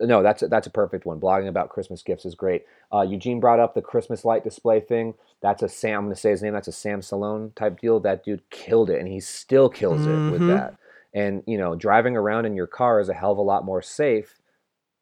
no, 0.00 0.22
that's 0.22 0.42
a, 0.42 0.48
that's 0.48 0.66
a 0.66 0.70
perfect 0.70 1.06
one. 1.06 1.20
Blogging 1.20 1.48
about 1.48 1.70
Christmas 1.70 2.02
gifts 2.02 2.24
is 2.24 2.34
great. 2.34 2.64
Uh, 2.92 3.02
Eugene 3.02 3.40
brought 3.40 3.60
up 3.60 3.74
the 3.74 3.82
Christmas 3.82 4.24
light 4.24 4.44
display 4.44 4.80
thing. 4.80 5.14
That's 5.40 5.62
a 5.62 5.68
Sam. 5.68 5.98
I'm 5.98 6.04
going 6.06 6.14
to 6.14 6.20
say 6.20 6.30
his 6.30 6.42
name. 6.42 6.52
That's 6.52 6.68
a 6.68 6.72
Sam 6.72 7.02
Salone 7.02 7.52
type 7.56 7.80
deal. 7.80 8.00
That 8.00 8.24
dude 8.24 8.48
killed 8.50 8.90
it, 8.90 9.00
and 9.00 9.08
he 9.08 9.20
still 9.20 9.68
kills 9.68 10.00
mm-hmm. 10.00 10.28
it 10.28 10.30
with 10.30 10.40
mm-hmm. 10.42 10.50
that. 10.50 10.76
And 11.14 11.42
you 11.46 11.58
know, 11.58 11.74
driving 11.74 12.16
around 12.16 12.46
in 12.46 12.54
your 12.54 12.66
car 12.66 13.00
is 13.00 13.08
a 13.08 13.14
hell 13.14 13.32
of 13.32 13.38
a 13.38 13.42
lot 13.42 13.64
more 13.64 13.82
safe 13.82 14.40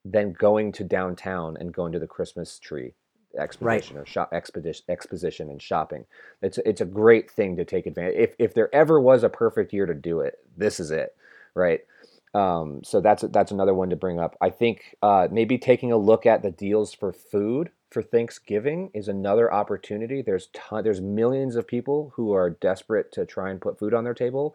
than 0.05 0.33
going 0.33 0.73
to 0.73 0.85
downtown 0.85 1.57
and 1.59 1.75
going 1.75 1.93
to 1.93 1.99
the 1.99 2.07
Christmas 2.07 2.59
tree 2.59 2.95
exposition 3.39 3.97
right. 3.97 4.03
or 4.03 4.07
shop 4.07 4.33
expedition 4.33 4.85
exposition 4.89 5.51
and 5.51 5.61
shopping. 5.61 6.05
It's 6.43 6.59
it's 6.59 6.81
a 6.81 6.87
great 6.87 7.31
thing 7.31 7.57
to 7.57 7.65
take 7.65 7.87
advantage. 7.87 8.17
If 8.17 8.35
if 8.39 8.55
there 8.55 8.75
ever 8.75 9.01
was 9.01 9.23
a 9.23 9.29
perfect 9.29 9.73
year 9.73 9.87
to 9.87 9.95
do 9.95 10.21
it, 10.21 10.39
this 10.57 10.81
is 10.81 10.91
it, 10.91 11.15
right? 11.55 11.81
Um, 12.37 12.85
so 12.85 13.01
that's 13.01 13.23
that's 13.31 13.51
another 13.51 13.73
one 13.73 13.89
to 13.89 13.97
bring 13.97 14.21
up. 14.21 14.37
I 14.43 14.51
think 14.51 14.95
uh, 15.03 15.29
maybe 15.31 15.57
taking 15.57 15.91
a 15.91 15.97
look 15.97 16.27
at 16.27 16.43
the 16.43 16.51
deals 16.51 16.93
for 16.93 17.11
food 17.11 17.71
for 17.91 18.03
Thanksgiving 18.03 18.91
is 18.93 19.09
another 19.09 19.51
opportunity. 19.51 20.21
There's 20.21 20.49
ton, 20.53 20.85
there's 20.85 21.01
millions 21.01 21.57
of 21.57 21.67
people 21.67 22.13
who 22.15 22.35
are 22.35 22.51
desperate 22.51 23.11
to 23.13 23.25
try 23.25 23.49
and 23.49 23.59
put 23.59 23.79
food 23.79 23.95
on 23.95 24.05
their 24.05 24.13
table. 24.13 24.55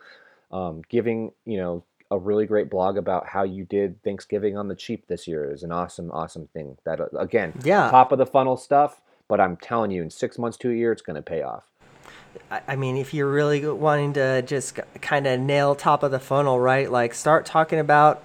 Um, 0.51 0.83
giving 0.89 1.31
you 1.43 1.57
know 1.57 1.83
a 2.11 2.19
really 2.19 2.45
great 2.45 2.69
blog 2.69 2.97
about 2.97 3.25
how 3.25 3.41
you 3.43 3.65
did 3.65 4.03
Thanksgiving 4.03 4.55
on 4.55 4.67
the 4.67 4.75
cheap 4.75 5.07
this 5.07 5.27
year 5.27 5.51
is 5.51 5.63
an 5.63 5.71
awesome 5.71 6.11
awesome 6.11 6.49
thing. 6.53 6.77
That 6.85 7.01
uh, 7.01 7.07
again, 7.17 7.53
yeah, 7.63 7.89
top 7.89 8.11
of 8.11 8.19
the 8.19 8.27
funnel 8.27 8.57
stuff. 8.57 9.01
But 9.27 9.41
I'm 9.41 9.57
telling 9.57 9.89
you, 9.89 10.03
in 10.03 10.11
six 10.11 10.37
months 10.37 10.57
to 10.57 10.69
a 10.69 10.73
year, 10.73 10.91
it's 10.91 11.01
going 11.01 11.15
to 11.15 11.23
pay 11.23 11.41
off. 11.41 11.70
I 12.67 12.75
mean, 12.75 12.97
if 12.97 13.13
you're 13.13 13.31
really 13.31 13.65
wanting 13.65 14.13
to 14.13 14.41
just 14.41 14.79
kind 15.01 15.25
of 15.25 15.39
nail 15.39 15.75
top 15.75 16.03
of 16.03 16.11
the 16.11 16.19
funnel, 16.19 16.59
right? 16.59 16.91
Like 16.91 17.13
start 17.13 17.45
talking 17.45 17.79
about, 17.79 18.23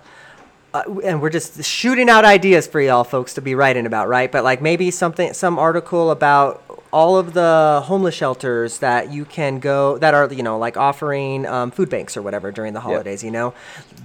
uh, 0.75 0.83
and 1.05 1.23
we're 1.23 1.31
just 1.31 1.63
shooting 1.65 2.09
out 2.09 2.25
ideas 2.25 2.67
for 2.67 2.81
y'all 2.81 3.05
folks 3.05 3.35
to 3.35 3.41
be 3.41 3.55
writing 3.55 3.87
about, 3.87 4.09
right? 4.09 4.31
But 4.31 4.43
like 4.45 4.61
maybe 4.61 4.91
something, 4.91 5.33
some 5.33 5.59
article 5.59 6.11
about 6.11 6.63
all 6.93 7.17
of 7.17 7.35
the 7.35 7.83
homeless 7.85 8.15
shelters 8.15 8.79
that 8.79 9.13
you 9.13 9.25
can 9.25 9.59
go 9.59 9.99
that 9.99 10.15
are 10.15 10.33
you 10.33 10.43
know 10.43 10.59
like 10.59 10.77
offering 10.77 11.47
um, 11.47 11.71
food 11.71 11.91
banks 11.91 12.17
or 12.17 12.23
whatever 12.23 12.51
during 12.51 12.73
the 12.73 12.81
holidays. 12.81 13.23
Yep. 13.23 13.27
You 13.27 13.33
know, 13.33 13.55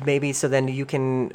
maybe 0.05 0.33
so 0.33 0.47
then 0.47 0.67
you 0.67 0.85
can 0.85 1.31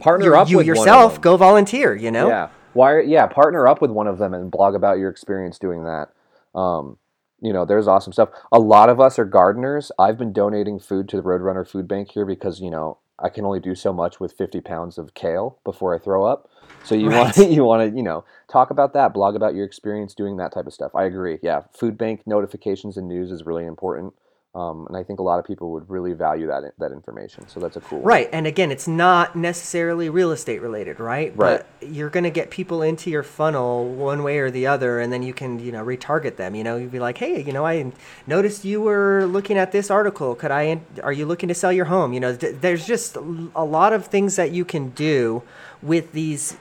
partner 0.00 0.26
you, 0.26 0.36
up 0.36 0.48
you 0.48 0.58
with 0.58 0.66
yourself 0.66 1.20
go 1.20 1.36
volunteer. 1.36 1.94
You 1.94 2.10
know, 2.10 2.28
yeah. 2.28 2.48
Why? 2.72 3.00
Yeah, 3.00 3.26
partner 3.26 3.66
up 3.66 3.80
with 3.80 3.90
one 3.90 4.06
of 4.06 4.18
them 4.18 4.34
and 4.34 4.50
blog 4.50 4.74
about 4.74 4.98
your 4.98 5.10
experience 5.10 5.58
doing 5.58 5.84
that. 5.84 6.08
Um, 6.54 6.98
you 7.42 7.52
know, 7.52 7.64
there's 7.64 7.88
awesome 7.88 8.12
stuff. 8.12 8.30
A 8.50 8.58
lot 8.58 8.88
of 8.88 9.00
us 9.00 9.18
are 9.18 9.24
gardeners. 9.24 9.92
I've 9.98 10.16
been 10.16 10.32
donating 10.32 10.78
food 10.78 11.08
to 11.10 11.16
the 11.16 11.22
Roadrunner 11.22 11.66
Food 11.68 11.88
Bank 11.88 12.10
here 12.12 12.24
because, 12.24 12.60
you 12.60 12.70
know, 12.70 12.98
I 13.18 13.28
can 13.28 13.44
only 13.44 13.60
do 13.60 13.74
so 13.74 13.92
much 13.92 14.18
with 14.20 14.32
50 14.32 14.60
pounds 14.60 14.98
of 14.98 15.14
kale 15.14 15.58
before 15.64 15.94
I 15.94 15.98
throw 15.98 16.24
up. 16.24 16.48
So 16.84 16.94
you 16.94 17.08
right. 17.08 17.36
want 17.36 17.36
you 17.50 17.64
want 17.64 17.88
to 17.88 17.96
you 17.96 18.02
know 18.02 18.24
talk 18.50 18.70
about 18.70 18.92
that, 18.94 19.14
blog 19.14 19.36
about 19.36 19.54
your 19.54 19.64
experience 19.64 20.14
doing 20.14 20.36
that 20.38 20.52
type 20.52 20.66
of 20.66 20.72
stuff. 20.72 20.94
I 20.94 21.04
agree. 21.04 21.38
Yeah, 21.42 21.62
food 21.72 21.96
bank 21.96 22.22
notifications 22.26 22.96
and 22.96 23.08
news 23.08 23.30
is 23.30 23.44
really 23.44 23.64
important. 23.64 24.14
Um, 24.54 24.86
and 24.88 24.98
I 24.98 25.02
think 25.02 25.18
a 25.18 25.22
lot 25.22 25.38
of 25.38 25.46
people 25.46 25.72
would 25.72 25.88
really 25.88 26.12
value 26.12 26.46
that 26.48 26.62
that 26.78 26.92
information. 26.92 27.48
So 27.48 27.58
that's 27.58 27.76
a 27.76 27.80
cool. 27.80 28.02
Right, 28.02 28.26
one. 28.26 28.34
and 28.34 28.46
again, 28.46 28.70
it's 28.70 28.86
not 28.86 29.34
necessarily 29.34 30.10
real 30.10 30.30
estate 30.30 30.60
related, 30.60 31.00
right? 31.00 31.32
Right. 31.34 31.64
But 31.80 31.88
you're 31.88 32.10
going 32.10 32.24
to 32.24 32.30
get 32.30 32.50
people 32.50 32.82
into 32.82 33.08
your 33.08 33.22
funnel 33.22 33.88
one 33.88 34.22
way 34.22 34.38
or 34.38 34.50
the 34.50 34.66
other, 34.66 35.00
and 35.00 35.10
then 35.10 35.22
you 35.22 35.32
can 35.32 35.58
you 35.58 35.72
know 35.72 35.82
retarget 35.82 36.36
them. 36.36 36.54
You 36.54 36.64
know, 36.64 36.76
you'd 36.76 36.92
be 36.92 37.00
like, 37.00 37.16
hey, 37.16 37.42
you 37.42 37.52
know, 37.52 37.64
I 37.64 37.92
noticed 38.26 38.66
you 38.66 38.82
were 38.82 39.24
looking 39.24 39.56
at 39.56 39.72
this 39.72 39.90
article. 39.90 40.34
Could 40.34 40.50
I? 40.50 40.82
Are 41.02 41.12
you 41.12 41.24
looking 41.24 41.48
to 41.48 41.54
sell 41.54 41.72
your 41.72 41.86
home? 41.86 42.12
You 42.12 42.20
know, 42.20 42.36
th- 42.36 42.56
there's 42.60 42.86
just 42.86 43.16
a 43.16 43.64
lot 43.64 43.94
of 43.94 44.06
things 44.06 44.36
that 44.36 44.50
you 44.50 44.66
can 44.66 44.90
do 44.90 45.42
with 45.80 46.12
these 46.12 46.58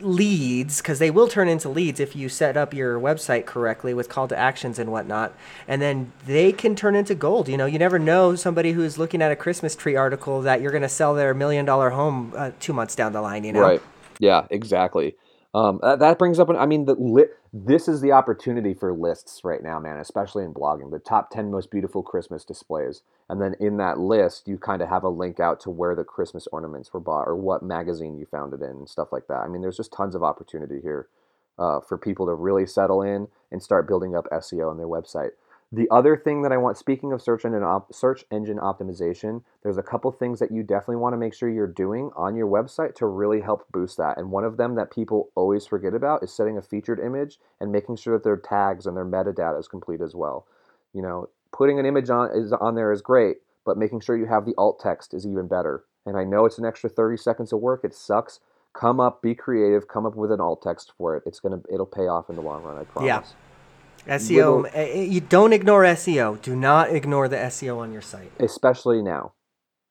leads 0.00 0.80
because 0.80 0.98
they 0.98 1.10
will 1.10 1.28
turn 1.28 1.48
into 1.48 1.68
leads 1.68 2.00
if 2.00 2.14
you 2.14 2.28
set 2.28 2.56
up 2.56 2.72
your 2.72 2.98
website 2.98 3.46
correctly 3.46 3.94
with 3.94 4.08
call 4.08 4.28
to 4.28 4.36
actions 4.36 4.78
and 4.78 4.90
whatnot 4.92 5.34
and 5.66 5.80
then 5.82 6.12
they 6.26 6.52
can 6.52 6.74
turn 6.74 6.94
into 6.94 7.14
gold 7.14 7.48
you 7.48 7.56
know? 7.56 7.66
You 7.66 7.78
never 7.78 7.98
know 7.98 8.34
somebody 8.34 8.72
who's 8.72 8.98
looking 8.98 9.22
at 9.22 9.32
a 9.32 9.36
christmas 9.36 9.74
tree 9.76 9.96
article 9.96 10.42
that 10.42 10.60
you're 10.60 10.72
going 10.72 10.82
to 10.82 10.88
sell 10.88 11.14
their 11.14 11.34
million 11.34 11.64
dollar 11.64 11.90
home 11.90 12.32
uh, 12.36 12.50
two 12.60 12.72
months 12.72 12.94
down 12.94 13.12
the 13.12 13.20
line 13.20 13.44
you 13.44 13.52
know? 13.52 13.60
Right. 13.60 13.82
Yeah 14.18 14.46
exactly 14.50 15.16
um, 15.54 15.80
that, 15.82 15.98
that 15.98 16.18
brings 16.18 16.38
up 16.38 16.48
an, 16.48 16.56
i 16.56 16.66
mean 16.66 16.84
the 16.84 16.94
li- 16.94 17.26
this 17.52 17.88
is 17.88 18.00
the 18.00 18.12
opportunity 18.12 18.74
for 18.74 18.92
lists 18.92 19.40
right 19.44 19.62
now 19.62 19.78
man 19.80 19.98
especially 19.98 20.44
in 20.44 20.54
blogging. 20.54 20.90
The 20.90 20.98
top 21.00 21.30
10 21.30 21.50
most 21.50 21.70
beautiful 21.70 22.02
christmas 22.02 22.44
displays. 22.44 23.02
And 23.28 23.40
then 23.40 23.54
in 23.60 23.76
that 23.78 23.98
list 23.98 24.46
you 24.48 24.58
kind 24.58 24.82
of 24.82 24.88
have 24.88 25.02
a 25.04 25.08
link 25.08 25.40
out 25.40 25.60
to 25.62 25.70
where 25.70 25.94
the 25.96 26.04
christmas 26.04 26.46
ornaments 26.52 26.92
were 26.92 27.00
bought 27.00 27.26
or 27.28 27.36
what 27.36 27.62
magazine 27.62 28.18
you 28.18 28.26
found 28.26 28.52
it 28.54 28.62
in 28.62 28.70
and 28.70 28.88
stuff 28.88 29.08
like 29.12 29.26
that. 29.28 29.42
I 29.44 29.48
mean 29.48 29.62
there's 29.62 29.76
just 29.76 29.92
tons 29.92 30.14
of 30.14 30.22
opportunity 30.22 30.80
here 30.82 31.08
uh, 31.58 31.80
for 31.80 31.98
people 31.98 32.26
to 32.26 32.34
really 32.34 32.66
settle 32.66 33.02
in 33.02 33.28
and 33.50 33.62
start 33.62 33.88
building 33.88 34.14
up 34.14 34.28
seo 34.30 34.70
on 34.70 34.78
their 34.78 34.86
website 34.88 35.30
the 35.72 35.88
other 35.90 36.16
thing 36.16 36.42
that 36.42 36.50
I 36.50 36.56
want, 36.56 36.78
speaking 36.78 37.12
of 37.12 37.22
search 37.22 37.44
engine 37.44 37.62
op, 37.62 37.94
search 37.94 38.24
engine 38.30 38.58
optimization, 38.58 39.42
there's 39.62 39.78
a 39.78 39.84
couple 39.84 40.10
things 40.10 40.40
that 40.40 40.50
you 40.50 40.64
definitely 40.64 40.96
want 40.96 41.12
to 41.12 41.16
make 41.16 41.32
sure 41.32 41.48
you're 41.48 41.68
doing 41.68 42.10
on 42.16 42.34
your 42.34 42.48
website 42.48 42.96
to 42.96 43.06
really 43.06 43.40
help 43.40 43.70
boost 43.70 43.96
that. 43.96 44.18
And 44.18 44.32
one 44.32 44.42
of 44.42 44.56
them 44.56 44.74
that 44.74 44.90
people 44.90 45.30
always 45.36 45.66
forget 45.66 45.94
about 45.94 46.24
is 46.24 46.32
setting 46.32 46.58
a 46.58 46.62
featured 46.62 46.98
image 46.98 47.38
and 47.60 47.70
making 47.70 47.96
sure 47.96 48.14
that 48.14 48.24
their 48.24 48.36
tags 48.36 48.84
and 48.84 48.96
their 48.96 49.04
metadata 49.04 49.60
is 49.60 49.68
complete 49.68 50.00
as 50.00 50.16
well. 50.16 50.44
You 50.92 51.02
know, 51.02 51.28
putting 51.52 51.78
an 51.78 51.86
image 51.86 52.10
on 52.10 52.30
is 52.34 52.52
on 52.52 52.74
there 52.74 52.90
is 52.90 53.00
great, 53.00 53.36
but 53.64 53.78
making 53.78 54.00
sure 54.00 54.16
you 54.16 54.26
have 54.26 54.46
the 54.46 54.54
alt 54.58 54.80
text 54.80 55.14
is 55.14 55.24
even 55.24 55.46
better. 55.46 55.84
And 56.04 56.16
I 56.16 56.24
know 56.24 56.46
it's 56.46 56.58
an 56.58 56.64
extra 56.64 56.90
30 56.90 57.16
seconds 57.16 57.52
of 57.52 57.60
work. 57.60 57.84
It 57.84 57.94
sucks. 57.94 58.40
Come 58.72 58.98
up, 58.98 59.22
be 59.22 59.36
creative, 59.36 59.86
come 59.86 60.06
up 60.06 60.16
with 60.16 60.32
an 60.32 60.40
alt 60.40 60.62
text 60.62 60.92
for 60.96 61.16
it. 61.16 61.22
It's 61.26 61.38
gonna 61.38 61.60
it'll 61.72 61.86
pay 61.86 62.08
off 62.08 62.28
in 62.28 62.34
the 62.34 62.42
long 62.42 62.64
run, 62.64 62.76
I 62.76 62.84
promise. 62.84 63.06
Yeah. 63.06 63.49
SEO. 64.06 64.62
Little, 64.62 64.66
eh, 64.66 64.90
eh, 64.92 65.02
you 65.02 65.20
don't 65.20 65.52
ignore 65.52 65.82
SEO. 65.82 66.40
Do 66.40 66.56
not 66.56 66.90
ignore 66.90 67.28
the 67.28 67.36
SEO 67.36 67.78
on 67.78 67.92
your 67.92 68.02
site, 68.02 68.32
especially 68.38 69.02
now. 69.02 69.32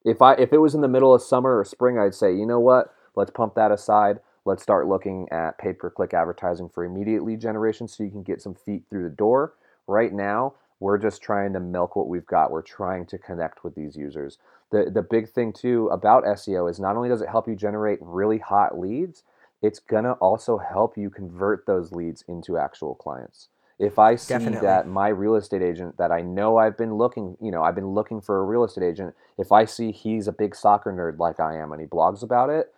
If 0.04 0.22
I 0.22 0.34
if 0.34 0.54
it 0.54 0.60
was 0.60 0.76
in 0.76 0.82
the 0.82 0.88
middle 0.88 1.14
of 1.14 1.22
summer 1.22 1.60
or 1.60 1.66
spring, 1.66 1.98
I'd 1.98 2.16
say, 2.16 2.34
you 2.34 2.46
know 2.46 2.60
what? 2.60 2.94
Let's 3.16 3.32
pump 3.32 3.56
that 3.56 3.72
aside. 3.72 4.20
Let's 4.46 4.64
start 4.64 4.88
looking 4.88 5.28
at 5.32 5.58
pay 5.58 5.74
per 5.74 5.90
click 5.90 6.14
advertising 6.14 6.70
for 6.70 6.84
immediate 6.84 7.24
lead 7.24 7.42
generation, 7.42 7.88
so 7.88 8.04
you 8.04 8.10
can 8.10 8.24
get 8.24 8.42
some 8.42 8.56
feet 8.56 8.84
through 8.90 9.04
the 9.04 9.16
door. 9.16 9.54
Right 9.88 10.14
now, 10.14 10.54
we're 10.80 10.98
just 10.98 11.22
trying 11.22 11.54
to 11.54 11.60
milk 11.60 11.96
what 11.96 12.08
we've 12.08 12.26
got. 12.26 12.52
We're 12.52 12.62
trying 12.62 13.06
to 13.08 13.18
connect 13.18 13.64
with 13.64 13.76
these 13.76 13.96
users. 13.96 14.38
The 14.72 14.90
the 14.94 15.02
big 15.02 15.30
thing 15.30 15.54
too 15.54 15.88
about 15.90 16.24
SEO 16.24 16.70
is 16.70 16.80
not 16.80 16.96
only 16.96 17.10
does 17.10 17.22
it 17.22 17.30
help 17.30 17.48
you 17.48 17.56
generate 17.56 18.00
really 18.02 18.38
hot 18.38 18.80
leads, 18.80 19.24
it's 19.62 19.80
gonna 19.80 20.14
also 20.14 20.58
help 20.58 20.98
you 20.98 21.10
convert 21.10 21.66
those 21.66 21.92
leads 21.92 22.24
into 22.28 22.58
actual 22.58 22.96
clients. 22.96 23.50
If 23.80 23.98
I 23.98 24.16
see 24.16 24.34
Definitely. 24.34 24.68
that 24.68 24.88
my 24.88 25.08
real 25.08 25.36
estate 25.36 25.62
agent 25.62 25.98
that 25.98 26.12
I 26.12 26.22
know 26.22 26.58
I've 26.58 26.78
been 26.78 26.96
looking, 26.96 27.38
you 27.42 27.50
know, 27.50 27.64
I've 27.64 27.76
been 27.76 27.88
looking 27.88 28.20
for 28.20 28.40
a 28.40 28.44
real 28.44 28.66
estate 28.66 28.84
agent, 28.84 29.16
if 29.38 29.54
I 29.54 29.64
see 29.64 29.94
he's 29.94 30.28
a 30.28 30.34
big 30.34 30.54
soccer 30.54 30.92
nerd 30.92 31.18
like 31.18 31.40
I 31.40 31.58
am 31.58 31.72
and 31.72 31.80
he 31.80 31.88
blogs 31.88 32.22
about 32.22 32.50
it, 32.50 32.74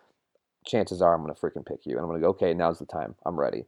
chances 0.66 1.02
are 1.02 1.16
I'm 1.16 1.24
going 1.24 1.34
to 1.34 1.42
freaking 1.42 1.66
pick 1.66 1.88
you 1.88 1.94
and 1.94 2.02
I'm 2.02 2.08
going 2.08 2.22
to 2.22 2.24
go, 2.24 2.30
okay, 2.30 2.54
now's 2.54 2.78
the 2.78 2.86
time. 2.86 3.16
I'm 3.26 3.40
ready. 3.40 3.66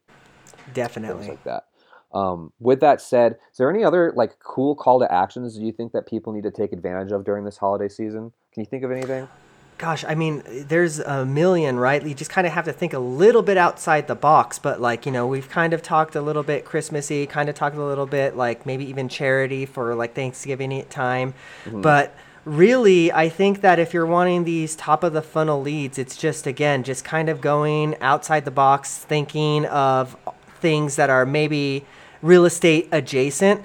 Definitely. 0.76 1.26
Things 1.26 1.30
like 1.30 1.44
that. 1.46 1.66
Um, 2.14 2.54
with 2.60 2.80
that 2.82 3.02
said, 3.02 3.38
is 3.52 3.58
there 3.58 3.72
any 3.72 3.84
other 3.84 4.14
like 4.16 4.38
cool 4.38 4.76
call 4.76 5.00
to 5.00 5.12
actions 5.12 5.58
do 5.58 5.66
you 5.66 5.72
think 5.72 5.94
that 5.94 6.08
people 6.08 6.32
need 6.32 6.44
to 6.44 6.52
take 6.52 6.72
advantage 6.72 7.12
of 7.12 7.26
during 7.26 7.46
this 7.46 7.58
holiday 7.58 7.90
season? 7.90 8.32
Can 8.54 8.62
you 8.62 8.68
think 8.68 8.84
of 8.84 8.92
anything? 8.92 9.28
Gosh, 9.78 10.06
I 10.08 10.16
mean, 10.16 10.44
there's 10.48 11.00
a 11.00 11.26
million, 11.26 11.78
right? 11.78 12.06
You 12.06 12.14
just 12.14 12.32
kind 12.32 12.48
of 12.48 12.54
have 12.54 12.66
to 12.66 12.74
think 12.74 12.94
a 12.94 13.00
little 13.00 13.42
bit 13.42 13.58
outside 13.58 14.08
the 14.08 14.16
box. 14.16 14.60
But 14.60 14.80
like, 14.80 15.06
you 15.06 15.12
know, 15.12 15.28
we've 15.28 15.50
kind 15.50 15.74
of 15.74 15.82
talked 15.82 16.16
a 16.16 16.22
little 16.22 16.44
bit 16.44 16.66
Christmassy, 16.66 17.26
kind 17.26 17.50
of 17.50 17.56
talked 17.56 17.76
a 17.76 17.84
little 17.84 18.06
bit 18.06 18.36
like 18.38 18.66
maybe 18.66 18.86
even 18.86 19.10
charity 19.10 19.66
for 19.66 19.96
like 19.96 20.16
Thanksgiving 20.16 20.86
time. 20.86 21.34
Mm-hmm. 21.66 21.82
But 21.82 22.16
really, 22.46 23.12
I 23.12 23.30
think 23.30 23.62
that 23.62 23.80
if 23.80 23.94
you're 23.94 24.06
wanting 24.06 24.44
these 24.44 24.76
top 24.76 25.04
of 25.04 25.14
the 25.14 25.22
funnel 25.22 25.62
leads, 25.62 25.98
it's 25.98 26.16
just 26.18 26.48
again, 26.48 26.84
just 26.84 27.04
kind 27.04 27.30
of 27.30 27.42
going 27.42 27.96
outside 28.02 28.46
the 28.46 28.52
box, 28.52 28.98
thinking 28.98 29.66
of 29.66 30.16
things 30.60 30.96
that 30.96 31.10
are 31.10 31.26
maybe 31.26 31.86
real 32.22 32.46
estate 32.46 32.88
adjacent 32.92 33.62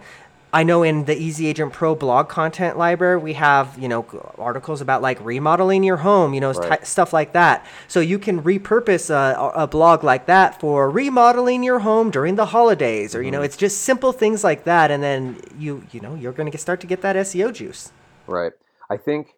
I 0.53 0.63
know 0.63 0.83
in 0.83 1.05
the 1.05 1.17
Easy 1.17 1.47
Agent 1.47 1.73
Pro 1.73 1.95
blog 1.95 2.29
content 2.29 2.79
library, 2.79 3.19
we 3.19 3.35
have, 3.35 3.79
you 3.79 3.89
know, 3.89 4.07
articles 4.39 4.81
about 4.81 5.03
like 5.03 5.23
remodeling 5.23 5.85
your 5.85 5.99
home, 5.99 6.33
you 6.33 6.41
know, 6.41 6.53
right. 6.53 6.81
t- 6.81 6.87
stuff 6.87 7.13
like 7.13 7.33
that. 7.35 7.67
So 7.87 8.01
you 8.01 8.19
can 8.19 8.43
repurpose 8.43 9.11
a, 9.11 9.51
a, 9.55 9.67
blog 9.67 10.03
like 10.03 10.27
that 10.27 10.59
for 10.59 10.91
remodeling 10.91 11.63
your 11.63 11.81
home 11.81 12.11
during 12.11 12.37
the 12.37 12.47
holidays 12.47 13.15
or, 13.15 13.19
mm-hmm. 13.19 13.25
you 13.27 13.31
know, 13.31 13.39
mm-hmm. 13.39 13.45
it's 13.45 13.57
just 13.57 13.83
simple 13.83 14.13
things 14.13 14.43
like 14.43 14.65
that. 14.65 14.91
And 14.91 15.03
then 15.03 15.39
you, 15.59 15.85
you 15.93 16.01
know, 16.01 16.15
you're 16.15 16.33
going 16.33 16.51
to 16.51 16.59
start 16.59 16.81
to 16.81 16.87
get 16.87 17.03
that 17.03 17.17
SEO 17.17 17.53
juice. 17.53 17.93
Right. 18.27 18.53
I 18.89 18.97
think 18.97 19.35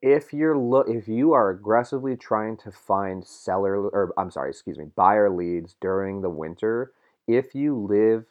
if 0.00 0.32
you're 0.32 0.56
look 0.56 0.88
if 0.88 1.08
you 1.08 1.32
are 1.32 1.50
aggressively 1.50 2.16
trying 2.16 2.56
to 2.58 2.70
find 2.70 3.26
seller 3.26 3.88
or 3.88 4.12
I'm 4.16 4.30
sorry, 4.30 4.50
excuse 4.50 4.78
me, 4.78 4.86
buyer 4.94 5.28
leads 5.28 5.74
during 5.80 6.20
the 6.20 6.30
winter, 6.30 6.92
if 7.26 7.54
you 7.54 7.76
live 7.76 8.24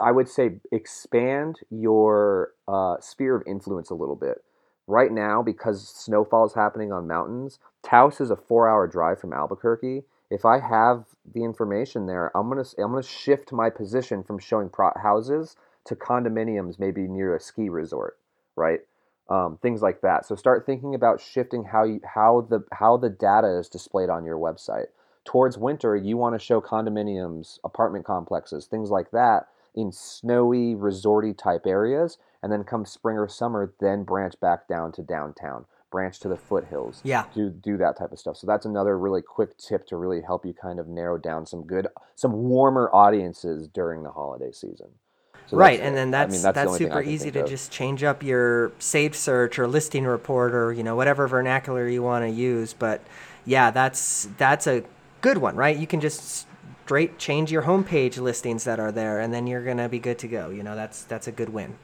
I 0.00 0.12
would 0.12 0.28
say 0.28 0.60
expand 0.72 1.60
your 1.70 2.52
uh, 2.68 2.96
sphere 3.00 3.36
of 3.36 3.42
influence 3.46 3.90
a 3.90 3.94
little 3.94 4.16
bit. 4.16 4.44
Right 4.86 5.12
now, 5.12 5.42
because 5.42 5.86
snowfall 5.86 6.46
is 6.46 6.54
happening 6.54 6.92
on 6.92 7.06
mountains, 7.06 7.58
Taos 7.82 8.20
is 8.20 8.30
a 8.30 8.36
four-hour 8.36 8.86
drive 8.86 9.20
from 9.20 9.34
Albuquerque. 9.34 10.04
If 10.30 10.44
I 10.44 10.60
have 10.60 11.04
the 11.34 11.44
information 11.44 12.06
there, 12.06 12.34
I'm 12.36 12.48
gonna 12.48 12.64
I'm 12.78 12.92
gonna 12.92 13.02
shift 13.02 13.52
my 13.52 13.68
position 13.70 14.22
from 14.22 14.38
showing 14.38 14.70
pro- 14.70 14.92
houses 15.02 15.56
to 15.86 15.94
condominiums, 15.94 16.78
maybe 16.78 17.02
near 17.02 17.34
a 17.36 17.40
ski 17.40 17.68
resort, 17.68 18.18
right? 18.56 18.80
Um, 19.28 19.58
things 19.60 19.82
like 19.82 20.00
that. 20.02 20.24
So 20.24 20.34
start 20.36 20.64
thinking 20.64 20.94
about 20.94 21.20
shifting 21.20 21.64
how 21.64 21.84
you 21.84 22.00
how 22.04 22.46
the 22.48 22.64
how 22.72 22.96
the 22.96 23.10
data 23.10 23.58
is 23.58 23.68
displayed 23.68 24.08
on 24.08 24.24
your 24.24 24.38
website 24.38 24.86
towards 25.28 25.58
winter, 25.58 25.94
you 25.94 26.16
want 26.16 26.34
to 26.34 26.38
show 26.38 26.58
condominiums, 26.58 27.58
apartment 27.62 28.06
complexes, 28.06 28.64
things 28.64 28.88
like 28.88 29.10
that 29.10 29.48
in 29.74 29.92
snowy, 29.92 30.74
resorty 30.74 31.36
type 31.36 31.66
areas. 31.66 32.16
And 32.42 32.50
then 32.50 32.64
come 32.64 32.86
spring 32.86 33.18
or 33.18 33.28
summer, 33.28 33.74
then 33.78 34.04
branch 34.04 34.40
back 34.40 34.66
down 34.68 34.90
to 34.92 35.02
downtown, 35.02 35.66
branch 35.90 36.18
to 36.20 36.28
the 36.28 36.38
foothills. 36.38 37.02
Yeah. 37.04 37.26
Do 37.34 37.50
do 37.50 37.76
that 37.76 37.98
type 37.98 38.10
of 38.10 38.18
stuff. 38.18 38.38
So 38.38 38.46
that's 38.46 38.64
another 38.64 38.98
really 38.98 39.20
quick 39.20 39.58
tip 39.58 39.86
to 39.88 39.96
really 39.96 40.22
help 40.22 40.46
you 40.46 40.54
kind 40.54 40.80
of 40.80 40.88
narrow 40.88 41.18
down 41.18 41.44
some 41.44 41.66
good, 41.66 41.88
some 42.14 42.32
warmer 42.32 42.88
audiences 42.94 43.68
during 43.68 44.04
the 44.04 44.12
holiday 44.12 44.50
season. 44.50 44.88
So 45.48 45.58
right, 45.58 45.80
and 45.80 45.94
then 45.94 46.10
that's 46.10 46.32
I 46.32 46.32
mean, 46.32 46.42
that's, 46.42 46.54
that's 46.54 46.78
super 46.78 47.02
easy 47.02 47.30
to 47.32 47.42
of. 47.42 47.48
just 47.48 47.70
change 47.70 48.02
up 48.02 48.22
your 48.22 48.72
saved 48.78 49.14
search 49.14 49.58
or 49.58 49.66
listing 49.66 50.04
report 50.04 50.54
or 50.54 50.72
you 50.72 50.82
know 50.82 50.96
whatever 50.96 51.26
vernacular 51.26 51.86
you 51.86 52.02
want 52.02 52.24
to 52.24 52.30
use. 52.30 52.72
But 52.72 53.02
yeah, 53.44 53.70
that's 53.70 54.28
that's 54.38 54.66
a 54.66 54.84
good 55.20 55.38
one, 55.38 55.56
right? 55.56 55.76
You 55.76 55.86
can 55.86 56.00
just 56.00 56.46
straight 56.84 57.18
change 57.18 57.52
your 57.52 57.62
homepage 57.62 58.18
listings 58.18 58.64
that 58.64 58.80
are 58.80 58.92
there, 58.92 59.20
and 59.20 59.32
then 59.32 59.46
you're 59.46 59.64
gonna 59.64 59.88
be 59.88 59.98
good 59.98 60.18
to 60.20 60.28
go. 60.28 60.50
You 60.50 60.62
know, 60.62 60.74
that's 60.74 61.02
that's 61.04 61.26
a 61.26 61.32
good 61.32 61.50
win. 61.50 61.76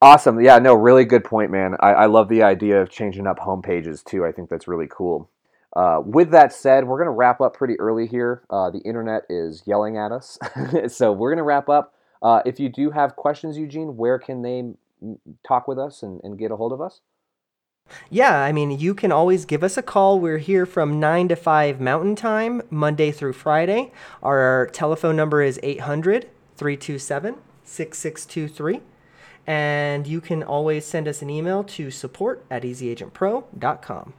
Awesome. 0.00 0.40
Yeah, 0.40 0.60
no, 0.60 0.74
really 0.74 1.04
good 1.04 1.24
point, 1.24 1.50
man. 1.50 1.74
I, 1.80 1.90
I 1.90 2.06
love 2.06 2.28
the 2.28 2.44
idea 2.44 2.80
of 2.80 2.88
changing 2.88 3.26
up 3.26 3.40
homepages 3.40 4.04
too. 4.04 4.24
I 4.24 4.30
think 4.30 4.48
that's 4.48 4.68
really 4.68 4.86
cool. 4.88 5.28
Uh, 5.74 6.00
with 6.04 6.30
that 6.30 6.52
said, 6.52 6.86
we're 6.86 6.98
going 6.98 7.06
to 7.06 7.10
wrap 7.12 7.40
up 7.40 7.54
pretty 7.54 7.78
early 7.80 8.06
here. 8.06 8.42
Uh, 8.48 8.70
the 8.70 8.78
internet 8.78 9.24
is 9.28 9.62
yelling 9.66 9.96
at 9.96 10.12
us. 10.12 10.38
so 10.88 11.12
we're 11.12 11.30
going 11.30 11.38
to 11.38 11.42
wrap 11.42 11.68
up. 11.68 11.94
Uh, 12.22 12.42
if 12.46 12.60
you 12.60 12.68
do 12.68 12.90
have 12.90 13.16
questions, 13.16 13.58
Eugene, 13.58 13.96
where 13.96 14.18
can 14.18 14.42
they 14.42 14.72
talk 15.46 15.66
with 15.66 15.78
us 15.78 16.02
and, 16.02 16.20
and 16.22 16.38
get 16.38 16.50
a 16.50 16.56
hold 16.56 16.72
of 16.72 16.80
us? 16.80 17.00
Yeah, 18.10 18.40
I 18.40 18.52
mean, 18.52 18.70
you 18.70 18.94
can 18.94 19.12
always 19.12 19.44
give 19.44 19.62
us 19.62 19.76
a 19.76 19.82
call. 19.82 20.18
We're 20.20 20.38
here 20.38 20.66
from 20.66 21.00
9 21.00 21.28
to 21.28 21.36
5 21.36 21.80
Mountain 21.80 22.16
Time, 22.16 22.62
Monday 22.70 23.10
through 23.10 23.34
Friday. 23.34 23.92
Our 24.22 24.68
telephone 24.72 25.16
number 25.16 25.42
is 25.42 25.58
800 25.62 26.28
327 26.56 27.36
6623. 27.64 28.80
And 29.46 30.06
you 30.06 30.20
can 30.20 30.42
always 30.42 30.84
send 30.84 31.08
us 31.08 31.22
an 31.22 31.30
email 31.30 31.64
to 31.64 31.90
support 31.90 32.44
at 32.50 32.62
easyagentpro.com. 32.62 34.12